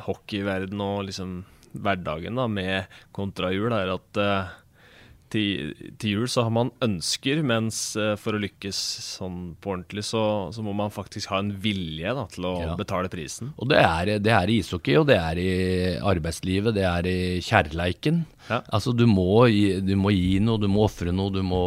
[0.05, 1.39] hockeyverden og liksom
[1.85, 4.53] hverdagen da, med kontrahjul, er at eh,
[5.33, 8.79] til, til, jul så har man ønsker, mens uh, for å lykkes
[9.17, 10.23] sånn på ordentlig, så,
[10.53, 12.73] så, må man faktisk ha en vilje da, til å ja.
[12.79, 13.51] betale prisen.
[13.57, 15.53] Og det er, det er, i ishockey, og det er i
[15.99, 18.23] arbeidslivet, det er i kjærleiken.
[18.49, 18.61] Ja.
[18.69, 21.63] Altså du må, du må, gi, noe, du må ofre noe, du må,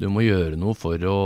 [0.00, 1.18] du må, gjøre noe for å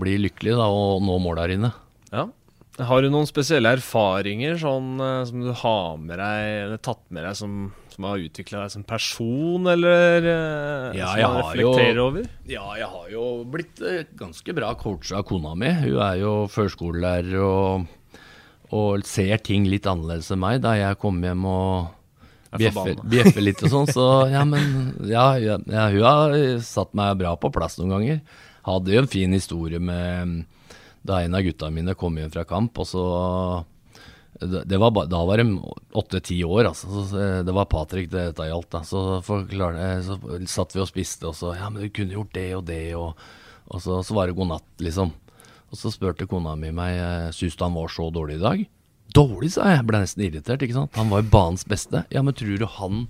[0.00, 1.74] bli lykkelig da, og nå måla dine.
[2.14, 2.28] Ja.
[2.74, 7.28] Har du noen spesielle erfaringer sånn, uh, som du har med deg, eller tatt med
[7.28, 12.06] deg som som har utvikla deg som person, eller uh, ja, som du reflekterer jo,
[12.08, 12.30] over?
[12.50, 15.70] Ja, jeg har jo blitt uh, ganske bra coacha av kona mi.
[15.84, 17.84] Hun er jo førskolelærer og,
[18.70, 23.62] og, ser ting litt annerledes enn meg da jeg kommer hjem og bjeffer, bjeffer litt
[23.62, 23.92] og sånn.
[23.94, 26.34] Så ja, men ja, ja, hun har
[26.66, 28.24] satt meg bra på plass noen ganger.
[28.64, 30.42] Hadde jo en fin historie med
[31.04, 33.04] da en av gutta mine kom hjem fra kamp, og så
[34.40, 35.60] det var, da var de
[35.92, 36.90] åtte-ti år, altså.
[36.90, 38.70] Så eh, det var Patrick det dette gjaldt.
[38.74, 38.82] Da.
[38.86, 40.18] Så, forklare, så
[40.50, 43.20] satt vi og spiste, og så Ja, men du kunne gjort det og det, og,
[43.70, 45.12] og så, så, var det god natt, liksom.
[45.70, 48.64] Og så spurte kona mi meg eh, syns han var så dårlig i dag.
[49.14, 49.86] Dårlig, sa jeg.
[49.86, 50.62] Ble nesten irritert.
[50.62, 50.98] ikke sant?
[50.98, 52.02] Han var jo banens beste.
[52.10, 53.06] Ja, men tror du han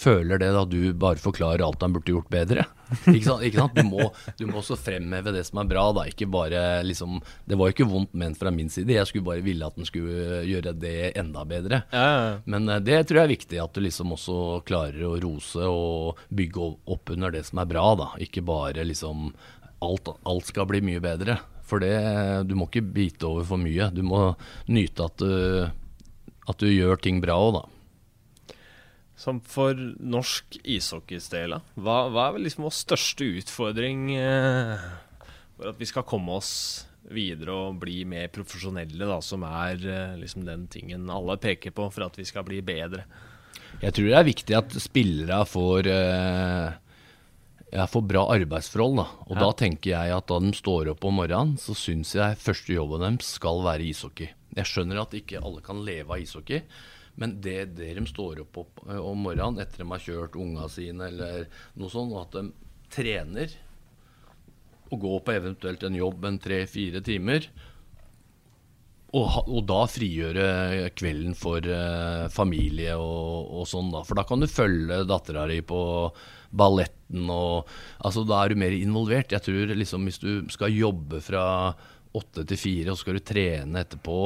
[0.00, 2.64] føler det da du bare forklarer alt han burde gjort bedre.
[3.12, 3.44] Ikke sant?
[3.46, 3.76] Ikke sant?
[3.76, 5.84] Du, må, du, må, også fremheve det som er bra.
[5.96, 9.28] da, ikke bare liksom, Det var jo ikke vondt ment fra min side, jeg skulle
[9.28, 11.82] bare ville at han skulle gjøre det enda bedre.
[11.92, 12.34] Ja, ja.
[12.50, 16.20] Men eh, det tror jeg er viktig, at du liksom også klarer å rose og
[16.34, 17.86] bygge opp under det som er bra.
[18.00, 19.30] da, Ikke bare liksom
[19.84, 21.38] alt, alt skal bli mye bedre.
[21.70, 21.94] For det,
[22.50, 23.92] du må ikke bite over for mye.
[23.94, 24.32] Du må
[24.66, 25.68] nyte at du,
[26.50, 27.68] at du gjør ting bra òg, da.
[29.20, 34.86] Som for norsk ishockeys del, hva, hva, er liksom vår største utfordring eh,
[35.58, 36.52] for at vi skal komme oss
[37.12, 41.90] videre og bli mer profesjonelle, da, som er eh, liksom den tingen alle peker på
[41.92, 43.04] for at vi skal bli bedre?
[43.80, 46.70] Jeg tror det er viktig at spillere får, eh,
[47.76, 49.02] ja, får bra arbeidsforhold.
[49.02, 49.06] Da.
[49.28, 49.42] Og ja.
[49.42, 53.04] da tenker jeg at da de står opp om morgenen, så syns jeg første jobben
[53.04, 54.32] deres skal være ishockey.
[54.56, 56.64] Jeg skjønner at ikke alle kan leve av ishockey.
[57.20, 60.68] Men det, det de står opp, opp eh, om morgenen etter de har kjørt unga
[60.72, 62.46] sine, eller noe sånt, og at de
[62.90, 63.58] trener
[64.90, 67.46] og går på eventuelt en jobb en tre-fire timer,
[69.10, 74.04] og, og, da frigjøre kvelden for eh, familie og, og, sånn, da.
[74.06, 75.80] For da kan du følge dattera di på
[76.54, 77.66] balletten og
[78.06, 79.34] Altså, da er du mer involvert.
[79.34, 81.42] Jeg tror liksom hvis du skal jobbe fra
[82.16, 84.20] åtte til fire, og så skal du trene etterpå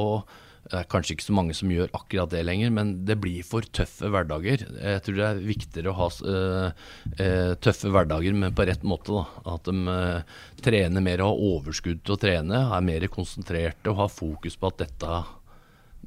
[0.65, 3.67] det er kanskje ikke så mange som gjør akkurat det lenger, men det blir for
[3.77, 4.65] tøffe hverdager.
[4.65, 6.87] Jeg tror det er viktigere å ha uh,
[7.21, 9.13] uh, tøffe hverdager, men på rett måte.
[9.13, 9.53] Da.
[9.57, 14.01] At de uh, trener mer og har overskudd til å trene, er mer konsentrerte og
[14.01, 15.21] har fokus på at dette,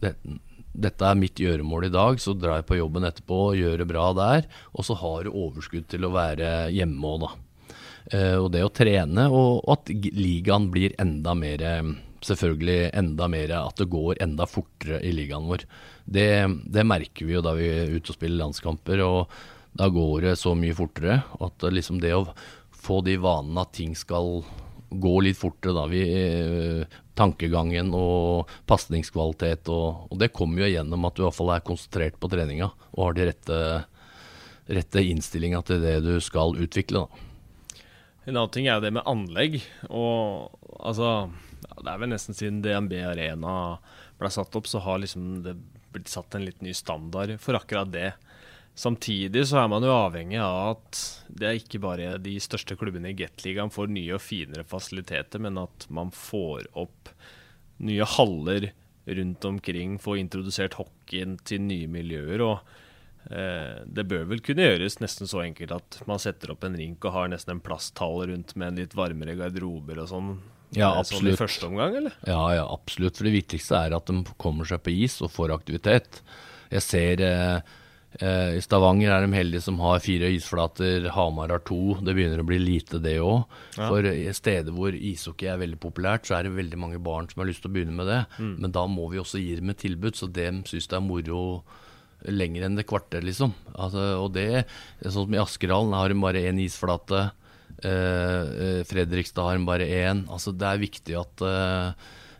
[0.02, 0.14] det,
[0.74, 3.90] dette er mitt gjøremål i dag, så drar jeg på jobben etterpå og gjør det
[3.94, 4.50] bra der.
[4.74, 7.36] Og så har du overskudd til å være hjemme òg, da.
[8.18, 11.62] Eh, og det å trene, og at ligaen blir enda mer
[12.26, 15.68] Selvfølgelig enda mer at det går enda fortere i ligaen vår.
[16.06, 16.30] Det,
[16.66, 19.04] det merker vi jo da vi er ute og spiller landskamper.
[19.06, 19.38] og
[19.78, 22.24] da går det så mye fortere at liksom det å
[22.74, 24.42] få de vanene at ting skal
[24.90, 25.84] gå litt fortere, da.
[25.92, 29.70] Vi, eh, tankegangen og pasningskvalitet.
[29.74, 32.72] Og, og, det kommer jo gjennom at du i hvert fall er konsentrert på treninga
[32.94, 33.62] og har de rette,
[34.80, 37.06] rette innstillinga til det du skal utvikle.
[37.06, 37.84] da.
[38.28, 39.60] En annen ting er det med anlegg.
[39.90, 41.30] Og altså
[41.84, 43.56] Det er vel nesten siden DNB Arena
[44.18, 45.58] ble satt opp, så har liksom det
[45.94, 48.12] blitt satt en litt ny standard for akkurat det.
[48.78, 51.00] Samtidig så er man jo avhengig av at
[51.34, 55.58] det er ikke bare de største klubbene i Gateligaen får nye og finere fasiliteter, men
[55.58, 57.10] at man får opp
[57.82, 58.70] nye haller
[59.08, 62.44] rundt omkring, får introdusert hockeyen til nye miljøer.
[62.46, 66.78] og eh, Det bør vel kunne gjøres nesten så enkelt at man setter opp en
[66.78, 70.32] rink og har nesten en plasthall rundt med en litt varmere garderober og sånn.
[70.76, 71.24] Ja, absolutt.
[71.24, 72.16] Sånn i første omgang, eller?
[72.28, 73.20] Ja, ja, absolutt.
[73.20, 76.22] For det viktigste er at de kommer seg på is og får aktivitet.
[76.74, 77.76] Jeg ser eh,
[78.18, 81.98] Eh, I Stavanger er de heldige som har fire isflater, Hamar har to.
[82.02, 83.44] Det begynner å bli lite, det òg.
[83.78, 83.90] Ja.
[83.90, 87.44] For i steder hvor ishockey er veldig populært, så er det veldig mange barn som
[87.44, 88.22] har lyst til å begynne med det.
[88.40, 88.56] Mm.
[88.64, 91.42] Men da må vi også gi dem et tilbud, så de syns det er moro
[92.26, 93.54] lenger enn det kvarter, liksom.
[93.76, 94.66] Altså, og det,
[95.04, 97.28] sånn som i Askerhallen har de bare én isflate.
[97.84, 100.26] Eh, eh, Fredrikstad har bare én.
[100.30, 101.92] Altså, det er viktig at eh,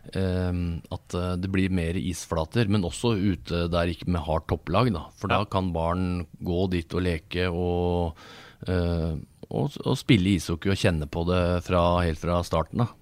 [0.08, 4.88] at det blir mer isflater, men også ute der ikke med hardt topplag.
[4.94, 5.02] Da.
[5.20, 8.16] For da kan barn gå dit og leke og,
[8.64, 12.94] og, og spille ishockey og kjenne på det fra, helt fra starten av.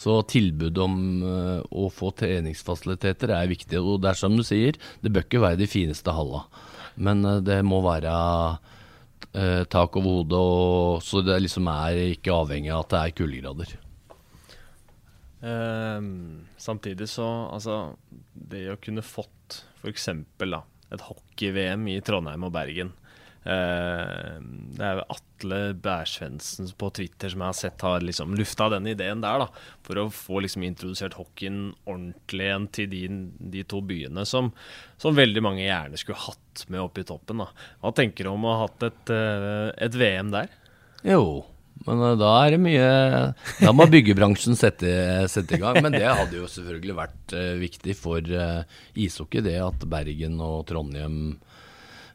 [0.00, 0.96] Så tilbudet om
[1.68, 3.82] å få treningsfasiliteter er viktig.
[3.84, 6.46] Og det er som du sier, det bør ikke være de fineste halla.
[6.96, 8.16] Men det må være
[9.70, 13.74] tak over hodet, og, så det liksom er ikke avhengig av at det er kuldegrader.
[15.38, 16.00] Eh,
[16.58, 17.94] samtidig så Altså,
[18.34, 20.08] det å kunne fått f.eks.
[20.08, 22.90] et hockey-VM i Trondheim og Bergen
[23.48, 28.88] Det er jo Atle Bærsvensen på Twitter som jeg har sett har liksom lufta den
[28.90, 29.48] ideen der, da.
[29.86, 33.02] For å få liksom introdusert hockeyen ordentlig igjen til de,
[33.56, 34.50] de to byene som,
[35.00, 37.44] som, veldig mange gjerne skulle hatt med oppe i toppen.
[37.44, 37.48] da.
[37.80, 40.52] Hva tenker du om å ha hatt et, uh, et VM der?
[41.06, 41.46] Jo,
[41.86, 42.86] men uh, da er det mye
[43.62, 44.90] Da må byggebransjen sette,
[45.30, 45.80] sette, i gang.
[45.84, 48.34] Men det hadde jo selvfølgelig vært viktig for
[48.98, 51.38] ishockey, det at Bergen og Trondheim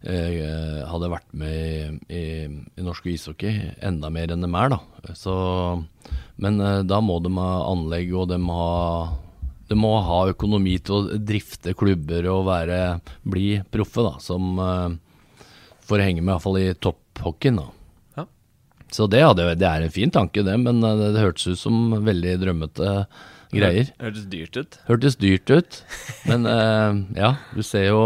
[0.04, 2.24] hadde vært med i,
[2.76, 5.14] i, norsk ishockey enda mer enn de er, da.
[5.16, 5.36] Så,
[6.43, 8.68] men da må de ha anlegg, og de ha
[9.70, 12.82] de må ha økonomi til å drifte klubber og være,
[13.24, 14.60] bli proffe, da, som
[15.88, 17.62] får henge med iallfall i topphockeyen.
[17.64, 17.70] da.
[18.93, 21.95] Så det, hadde, det, er en fin tanke, det, men det, det, hørtes ut som
[22.06, 22.91] veldig drømmete
[23.54, 23.89] greier.
[24.04, 24.78] Hørtes dyrt ut?
[24.89, 25.80] Hørtes dyrt ut.
[26.30, 26.45] Men
[27.18, 28.04] ja, du ser jo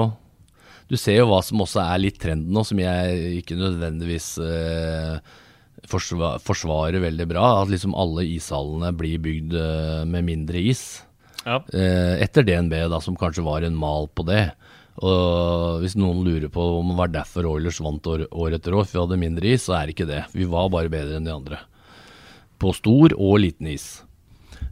[0.87, 5.17] du ser jo hva som også er litt trenden nå, som jeg ikke nødvendigvis eh,
[5.87, 7.49] forsvar, forsvarer veldig bra.
[7.61, 10.85] At liksom alle ishallene blir bygd eh, med mindre is.
[11.43, 11.59] Ja.
[11.75, 14.49] Eh, etter DNB, da, som kanskje var en mal på det.
[14.97, 18.87] Og Hvis noen lurer på om det var derfor Oilers vant år, år etter år,
[18.87, 20.23] for vi hadde mindre is, så er det ikke det.
[20.33, 21.61] Vi var bare bedre enn de andre.
[22.57, 23.91] På stor og liten is.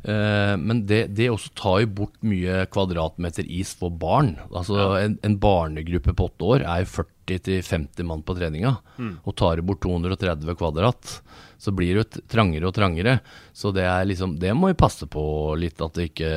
[0.06, 4.36] Eh, men det, det, også tar jo bort mye kvadratmeter is for barn.
[4.52, 8.76] Altså en, en, barnegruppe på åtte år er 40-50 mann på treninga.
[9.00, 9.16] Mm.
[9.26, 11.16] Og tar bort 230 kvadrat,
[11.58, 13.18] så blir det trangere og trangere.
[13.54, 15.26] Så det, liksom, det må vi passe på
[15.58, 16.36] litt, at det ikke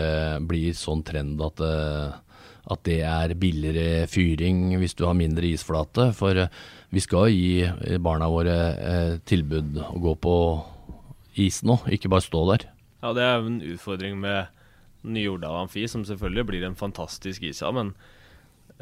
[0.49, 2.25] blir sånn trend at det, eh,
[2.69, 6.11] at det er billigere fyring hvis du har mindre isflate.
[6.17, 6.51] For eh,
[6.93, 7.69] vi skal gi
[8.01, 8.57] barna våre
[9.29, 10.35] tilbud å gå på
[11.45, 12.69] is nå, ikke bare stå der.
[12.99, 14.49] Ja, det er en utfordring med
[15.07, 17.93] nye Jordal Amfi, som selvfølgelig blir en fantastisk ishall, men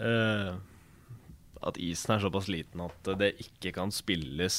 [0.01, 0.56] uh,
[1.66, 4.59] at isen er såpass liten at det ikke kan spilles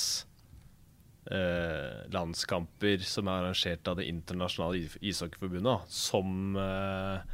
[1.32, 7.26] uh, landskamper som er arrangert av det internasjonale ishockeyforbundet, som uh,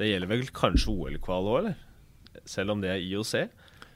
[0.00, 1.80] det gjelder vel kanskje OL-kval òg, eller?
[2.48, 3.48] Selv om det er IOC?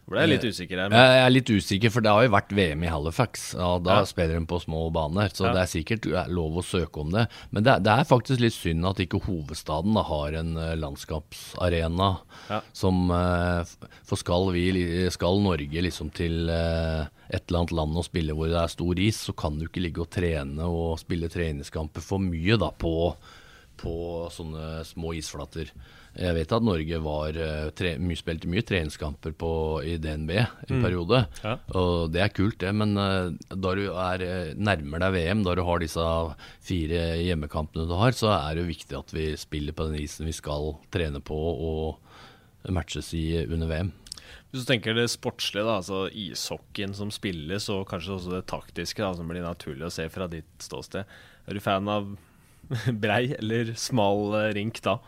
[0.04, 0.90] Ble jeg litt usikker her.
[0.92, 1.00] Men...
[1.00, 3.44] Jeg er litt usikker, for det har jo vært VM i Halifax.
[3.56, 4.08] og Da ja.
[4.08, 5.54] spiller de på små baner, så ja.
[5.56, 7.24] det er sikkert lov å søke om det.
[7.56, 12.10] Men det, det er faktisk litt synd at ikke hovedstaden da, har en uh, landskapsarena
[12.50, 12.60] ja.
[12.76, 13.64] som uh,
[14.04, 14.66] For skal, vi,
[15.14, 19.00] skal Norge liksom til uh, et eller annet land og spille hvor det er stor
[19.00, 22.94] is, så kan du ikke ligge og trene og spille treningskamper for mye da på
[23.74, 23.94] på
[24.30, 25.70] sånne små isflater.
[26.14, 29.50] Jeg vet at Norge var, eh, tre, mye, spilte mye treningskamper på,
[29.82, 30.82] i DNB en Mm.
[30.84, 31.26] periode.
[31.42, 31.56] Ja.
[31.74, 32.70] Og det er kult, det.
[32.74, 36.04] Men uh, da du er eh, nærmer deg VM, da du har disse
[36.62, 40.26] fire hjemmekampene du har, så er det jo viktig at vi spiller på den isen
[40.26, 41.98] vi skal trene på og
[42.72, 43.90] matches i under VM.
[44.54, 49.02] Hvis du tenker det sportslige, da, altså ishockeyen som spilles, og kanskje også det taktiske,
[49.02, 51.04] da, som blir naturlig å se fra ditt ståsted.
[51.48, 52.12] Er du fan av
[53.02, 55.00] brei eller smal eh, rink da?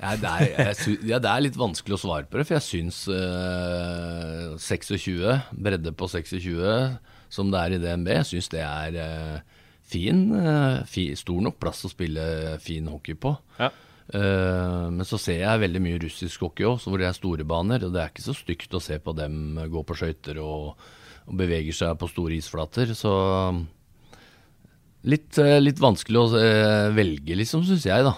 [0.00, 2.56] Ja, det, er, jeg sy- ja, det er litt vanskelig å svare på det, for
[2.56, 6.96] jeg syns eh, 26, bredde på 26,
[7.30, 9.58] som det er i DNB, jeg syns det er eh,
[9.90, 12.24] fin, eh, fi, stor nok plass å spille
[12.64, 13.34] fin hockey på.
[13.60, 13.68] Ja.
[14.10, 17.84] Eh, men så ser jeg veldig mye russisk hockey òg, hvor det er store baner.
[17.86, 20.80] Og det er ikke så stygt å se på dem gå på skøyter og,
[21.28, 22.90] og beveger seg på store isflater.
[22.98, 23.12] Så
[25.12, 28.16] litt, eh, litt vanskelig å eh, velge, liksom, syns jeg, da.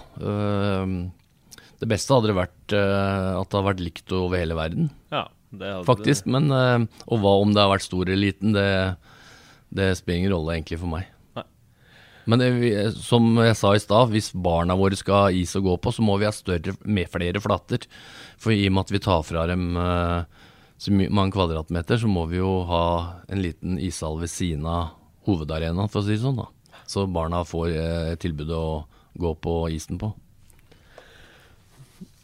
[1.82, 5.24] Det beste hadde det vært eh, at det hadde vært likt over hele verden, Ja,
[5.50, 6.28] det hadde faktisk.
[6.30, 8.68] Men eh, Og hva om det har vært stor eller liten, det,
[9.74, 11.08] det spiller ingen rolle egentlig for meg.
[11.34, 11.44] Nei.
[12.30, 12.52] Men det,
[13.02, 16.06] som jeg sa i stad, hvis barna våre skal ha is å gå på, så
[16.06, 17.88] må vi ha større, med flere flater.
[18.38, 20.48] For i og med at vi tar fra dem eh,
[20.78, 22.84] så mange kvadratmeter, så må vi jo ha
[23.26, 24.94] en liten ishall ved siden av
[25.26, 26.38] hovedarenaen, for å si det sånn.
[26.38, 26.46] da.
[26.86, 28.84] Så barna får eh, tilbudet å
[29.18, 30.14] gå på isen på.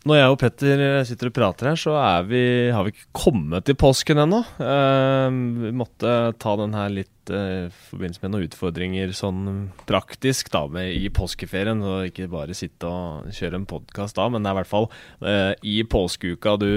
[0.09, 1.95] Når jeg og Petter eh, sitter og prater her, så
[2.29, 2.41] vi,
[2.73, 4.41] har vi ikke kommet til påsken ennå.
[4.57, 9.41] Eh, vi måtte ta den her litt eh, i forbindelse med noen utfordringer sånn
[9.89, 11.83] praktisk da, med, i påskeferien.
[11.85, 14.89] Og ikke bare sitte og kjøre en podkast da, men det er i hvert fall
[15.23, 16.69] eh, i påskeuka du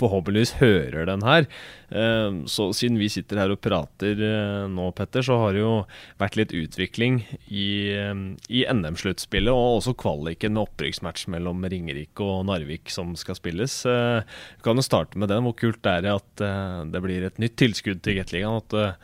[0.00, 1.46] forhåpentligvis hører den her.
[1.90, 5.72] Eh, så siden vi sitter her og prater eh, nå, Petter, så har det jo
[6.20, 8.14] vært litt utvikling i, eh,
[8.50, 13.80] i NM-sluttspillet, og også kvaliken med opprykksmatch mellom Ringerike og Narvik som skal spilles.
[13.88, 14.20] Eh,
[14.60, 15.44] Vi kan jo starte med den.
[15.46, 16.42] Hvor kult er det at
[16.92, 18.60] det blir et nytt tilskudd til Gateligaen?
[18.60, 18.98] At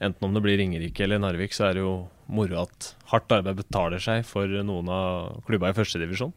[0.00, 1.94] enten om det blir Ringerike eller Narvik, så er det jo
[2.30, 6.32] moro at hardt arbeid betaler seg for noen av klubba i førstedivisjon.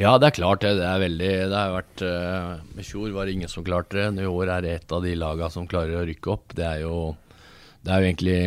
[0.00, 0.74] Ja, det er klart det.
[0.82, 4.24] Er veldig Det har vært eh, I fjor var det ingen som klarte det.
[4.24, 6.54] I år er det et av de laga som klarer å rykke opp.
[6.58, 7.14] Det er jo
[7.84, 8.38] Det er jo egentlig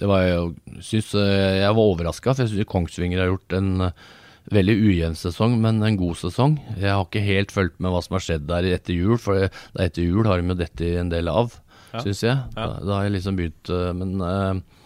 [0.00, 0.40] Det var jo
[0.80, 4.08] synes, eh, Jeg var overraska, for jeg syns Kongsvinger har gjort en eh,
[4.50, 6.58] veldig ujevn sesong, men en god sesong.
[6.80, 9.50] Jeg har ikke helt fulgt med hva som har skjedd der etter jul, for er
[9.84, 11.58] etter jul har de jo dette en del av,
[11.92, 12.02] Ja.
[12.04, 12.36] syns jeg.
[12.56, 12.64] Ja.
[12.64, 14.78] Da, da har jeg liksom begynt eh, Men eh,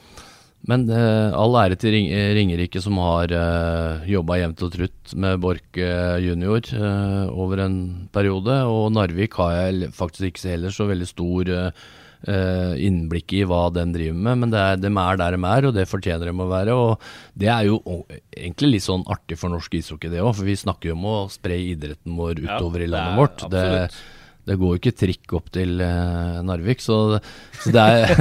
[0.68, 2.06] men eh, all ære til Ring
[2.36, 6.68] Ringerike som har uh, jobba jevnt og trutt med Borch eh, junior
[7.34, 7.80] over en
[8.14, 8.60] periode.
[8.70, 11.52] Og Narvik har jeg faktisk ikke heller så veldig stor
[12.22, 14.38] innblikk i hva den driver med.
[14.44, 16.76] Men det er, de er der de er, og det fortjener de å være.
[16.78, 17.80] Og det er jo
[18.30, 20.36] egentlig litt sånn artig for norsk ishockey, det òg.
[20.38, 23.42] For vi snakker jo om å spre idretten vår Ja, utover i landet vårt.
[23.50, 23.64] Det.
[24.48, 27.18] Det går jo ikke trikk opp til eh, Narvik, så,
[27.62, 28.14] så det er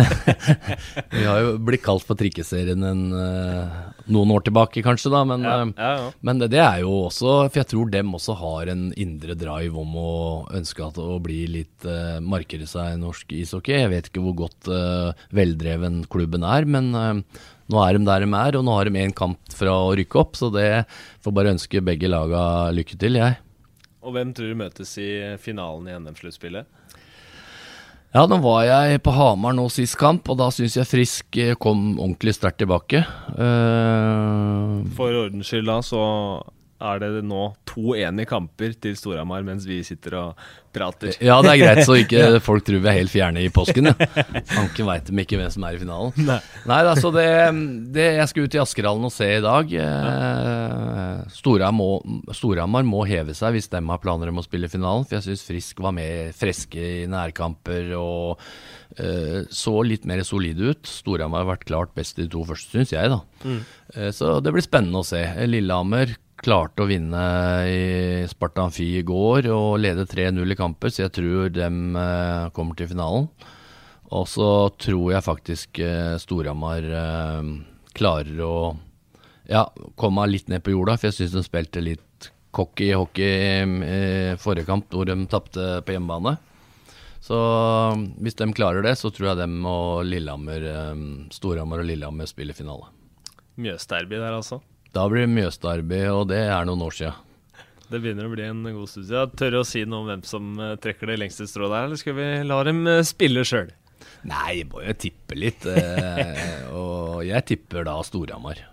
[1.16, 3.80] Vi har jo blitt kalt for trikkeserien en, eh,
[4.14, 5.24] noen år tilbake, kanskje, da.
[5.28, 6.12] Men, Ja, eh, ja, ja.
[6.22, 9.82] men det, det er jo også For jeg tror dem også har en indre drive
[9.82, 10.14] om å
[10.58, 13.80] ønske at å bli litt uh, markere seg i norsk ishockey.
[13.82, 18.26] Jeg vet ikke hvor godt eh, veldreven klubben er, men eh, nå er de der
[18.26, 20.84] de er, og nå har de én kamp fra å rykke opp, så det
[21.24, 22.44] får bare ønske begge laga
[22.76, 23.40] lykke til, jeg.
[24.02, 25.10] Og hvem tror du møtes i
[25.42, 26.66] finalen i NM-sluttspillet?
[28.12, 31.54] Ja, nå var jeg på Hamar nå sist kamp, og da syns jeg Frisk eh,
[31.56, 33.06] kom ordentlig sterkt tilbake.
[33.38, 36.02] Uh, For ordens skyld da, så
[36.82, 41.16] er det nå to enige kamper til Storhamar mens vi sitter og prater.
[41.20, 43.92] ja, det er greit, så ikke folk tror vi er helt fjerne i påsken.
[43.92, 44.08] Ja.
[44.54, 46.16] Fanken veit de ikke hvem som er i finalen.
[46.28, 46.40] Nei.
[46.70, 47.28] Nei altså det,
[47.96, 49.74] det Jeg skal ut i Askerhallen og se i dag.
[49.86, 55.08] Eh, Storhamar må, heve seg hvis de har planer om å spille finalen.
[55.08, 58.42] For jeg syns Frisk var mer friske i nærkamper og
[59.00, 60.88] uh, så litt mer solide ut.
[60.88, 63.22] Storhamar har vært klart best i de to første, syns jeg, da.
[63.96, 65.24] Eh, så det blir spennende å se.
[65.50, 67.24] Lillehammer klarte å vinne
[67.70, 72.46] i Sparta Amfi i går og lede 3-0 i kamper, så jeg tror de eh,
[72.56, 73.30] kommer til finalen.
[74.12, 74.48] Og så
[74.82, 77.52] tror jeg faktisk eh, Storhamar eh,
[77.96, 78.56] klarer å
[79.52, 79.66] ja,
[80.00, 84.68] komme litt ned på jorda, for jeg syns de spilte litt cocky hockey i forrige
[84.68, 86.36] kamp, hvor de tapte på hjemmebane.
[87.22, 87.38] Så
[88.18, 92.58] hvis de klarer det, så tror jeg dem og Lillehammer, eh, Storhamar og Lillehammer spiller
[92.58, 92.90] finale.
[93.62, 94.62] Mjøsterby der, altså.
[94.92, 97.12] Da blir det Mjøsderby, og det er noen år sia.
[97.92, 99.08] Det begynner å bli en god studie.
[99.10, 99.36] siden.
[99.40, 102.16] Tør å si noe om hvem som eh, trekker det lengste strået der, eller skal
[102.18, 103.72] vi la dem eh, spille sjøl?
[104.28, 105.66] Nei, må jo tippe litt.
[105.68, 108.64] Eh, og jeg tipper da Storhamar,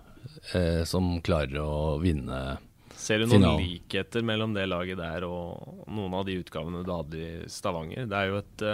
[0.89, 2.59] som klarer å vinne
[2.99, 3.62] Ser du noen finalen.
[3.62, 8.09] likheter mellom det laget der og noen av de utgavene du hadde i Stavanger?
[8.11, 8.65] Det er jo et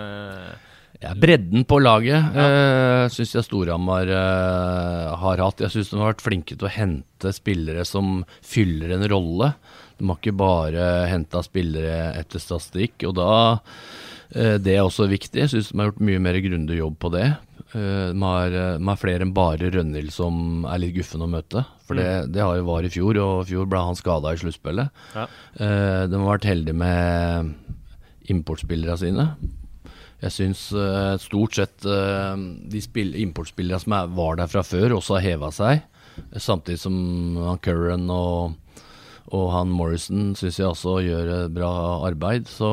[1.02, 2.44] ja, Bredden på laget ja.
[2.44, 5.64] uh, syns jeg Storhamar uh, har hatt.
[5.64, 9.52] Jeg syns de har vært flinke til å hente spillere som fyller en rolle.
[9.98, 13.08] De har ikke bare henta spillere etter statistikk.
[13.08, 15.42] Og da uh, Det er også viktig.
[15.42, 17.26] Jeg syns de har gjort mye mer grundig jobb på det.
[17.74, 21.64] De, har, de har flere enn bare Rønhild som er litt guffen å møte.
[21.88, 22.28] For det, mm.
[22.30, 25.02] det har jo var i fjor, og i fjor ble han skada i sluttspillet.
[25.16, 25.24] Ja.
[25.58, 29.26] De har vært heldige med importspillerne sine.
[30.24, 32.32] Jeg syns uh, stort sett uh,
[32.72, 32.80] de
[33.20, 35.82] importspillerne som er, var der fra før, også har heva seg.
[36.40, 36.94] Samtidig som
[37.42, 38.54] han Curran og,
[39.34, 41.72] og han Morrison syns jeg også gjør bra
[42.08, 42.48] arbeid.
[42.48, 42.70] Så,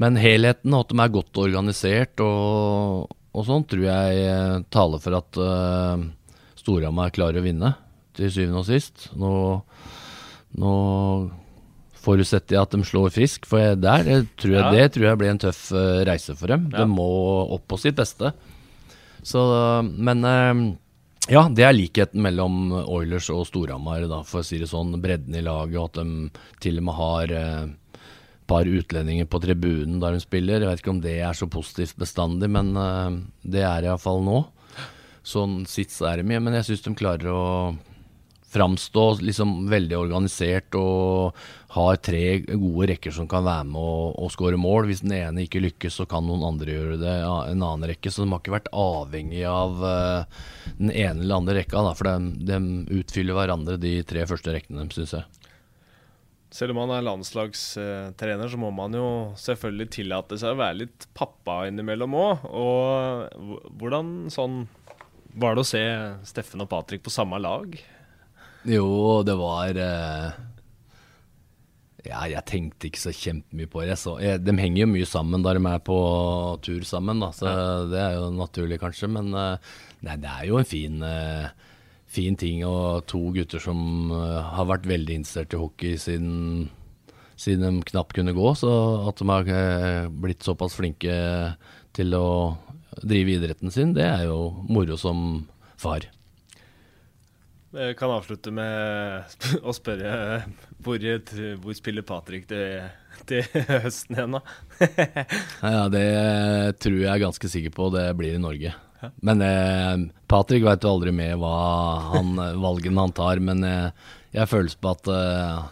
[0.00, 5.40] men helheten, at de er godt organisert og, og sånn, tror jeg taler for at
[5.42, 6.06] uh,
[6.60, 7.74] Storhamar klarer å vinne,
[8.14, 9.08] til syvende og sist.
[9.18, 9.32] Nå,
[10.60, 10.74] nå
[12.04, 14.06] forutsetter jeg at de slår frisk, for der
[14.40, 14.70] tror jeg, ja.
[14.74, 16.68] det tror jeg blir en tøff uh, reise for dem.
[16.72, 16.82] Ja.
[16.82, 17.08] De må
[17.56, 18.32] opp på sitt beste.
[19.26, 19.42] Så,
[20.00, 20.62] men uh,
[21.30, 24.96] ja, det er likheten mellom Oilers og Storhamar, for å si det sånn.
[25.02, 28.08] Bredden i laget, og at de til og med har et uh,
[28.50, 30.64] par utlendinger på tribunen der de spiller.
[30.64, 32.72] Jeg vet ikke om det er så positivt bestandig, men
[33.46, 34.40] det er iallfall nå.
[35.22, 37.44] Sånn sits er de mye, men jeg syns de klarer å
[38.50, 41.36] framstå liksom veldig organisert og
[41.70, 44.88] har tre gode rekker som kan være med og, og skåre mål.
[44.90, 48.10] Hvis den ene ikke lykkes, så kan noen andre gjøre det en annen rekke.
[48.10, 50.40] Så de har ikke vært avhengig av uh,
[50.80, 52.58] den ene eller andre rekka, da, for de, de,
[53.00, 55.46] utfyller hverandre, de tre første rekkene syns jeg.
[56.50, 59.06] Selv om man er landslagstrener, så må man jo
[59.38, 62.48] selvfølgelig tillate seg å være litt pappa innimellom òg.
[62.50, 64.64] Og hvordan sånn
[65.38, 65.84] var det å se
[66.26, 67.78] Steffen og Patrick på samme lag?
[68.68, 70.32] Jo, det var uh,
[72.04, 73.96] Ja, jeg tenkte ikke så kjempemye på det.
[74.00, 75.96] Så, jeg, de henger jo mye sammen da de er på
[76.64, 77.64] tur sammen, da, så ja.
[77.88, 79.10] det er jo naturlig, kanskje.
[79.12, 79.72] Men uh,
[80.04, 81.48] nei, det er jo en fin, uh,
[82.10, 82.64] fin ting.
[82.68, 86.68] Og to gutter som har vært veldig interessert i hockey siden,
[87.40, 88.54] siden de knapt kunne gå.
[88.60, 88.72] Så
[89.08, 91.16] at de har blitt såpass flinke
[91.96, 92.28] til å
[93.00, 95.46] drive idretten sin, det er jo moro som
[95.80, 96.04] far.
[97.70, 99.36] Jeg kan avslutte med
[99.68, 100.42] å spørre
[100.82, 101.04] hvor,
[101.62, 102.88] hvor spiller Patrick til,
[103.30, 103.44] til
[103.84, 104.40] høsten igjen, da?
[105.76, 106.06] ja, det
[106.82, 107.90] tror jeg er ganske sikker på.
[107.94, 108.72] Det blir i Norge.
[109.24, 111.52] Men eh, Patrick veit jo aldri med hva
[112.16, 113.38] han, valgene han tar.
[113.44, 115.62] Men eh, jeg føler på at eh,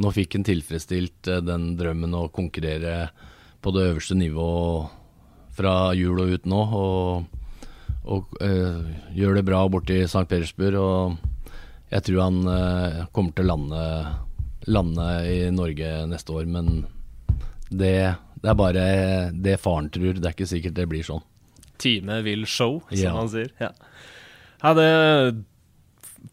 [0.00, 3.10] nå fikk han tilfredsstilt eh, den drømmen å konkurrere
[3.60, 4.94] på det øverste nivået
[5.58, 6.62] fra jul og ut nå.
[6.78, 7.58] Og,
[8.06, 10.24] og eh, gjør det bra borti St.
[10.30, 10.78] Petersburg.
[10.78, 11.39] og
[11.90, 13.84] jeg tror han uh, kommer til å lande,
[14.70, 16.84] lande, i Norge neste år, men
[17.70, 18.84] det, det, er bare
[19.34, 20.18] det faren tror.
[20.18, 21.24] Det er ikke sikkert det blir sånn.
[21.80, 23.14] Time vil show, som ja.
[23.16, 23.50] han sier.
[23.62, 23.72] Ja.
[24.62, 24.88] ja det,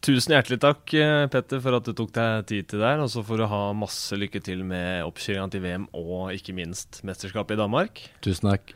[0.04, 3.04] tusen hjertelig takk, eh, Petter, for at du tok deg tid til det her.
[3.04, 7.02] Og så får du ha masse lykke til med oppkjøringa til VM og ikke minst
[7.08, 8.04] mesterskapet i Danmark.
[8.26, 8.76] Tusen takk.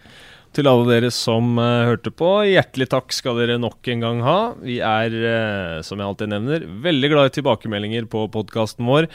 [0.51, 4.39] Til alle dere som uh, hørte på, hjertelig takk skal dere nok en gang ha.
[4.59, 9.07] Vi er, uh, som jeg alltid nevner, veldig glad i tilbakemeldinger på podkasten vår.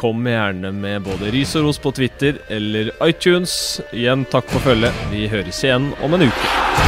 [0.00, 3.52] Kom gjerne med både ris og ros på Twitter eller iTunes.
[3.90, 5.04] Igjen takk for følget.
[5.10, 6.79] Vi høres igjen om en uke.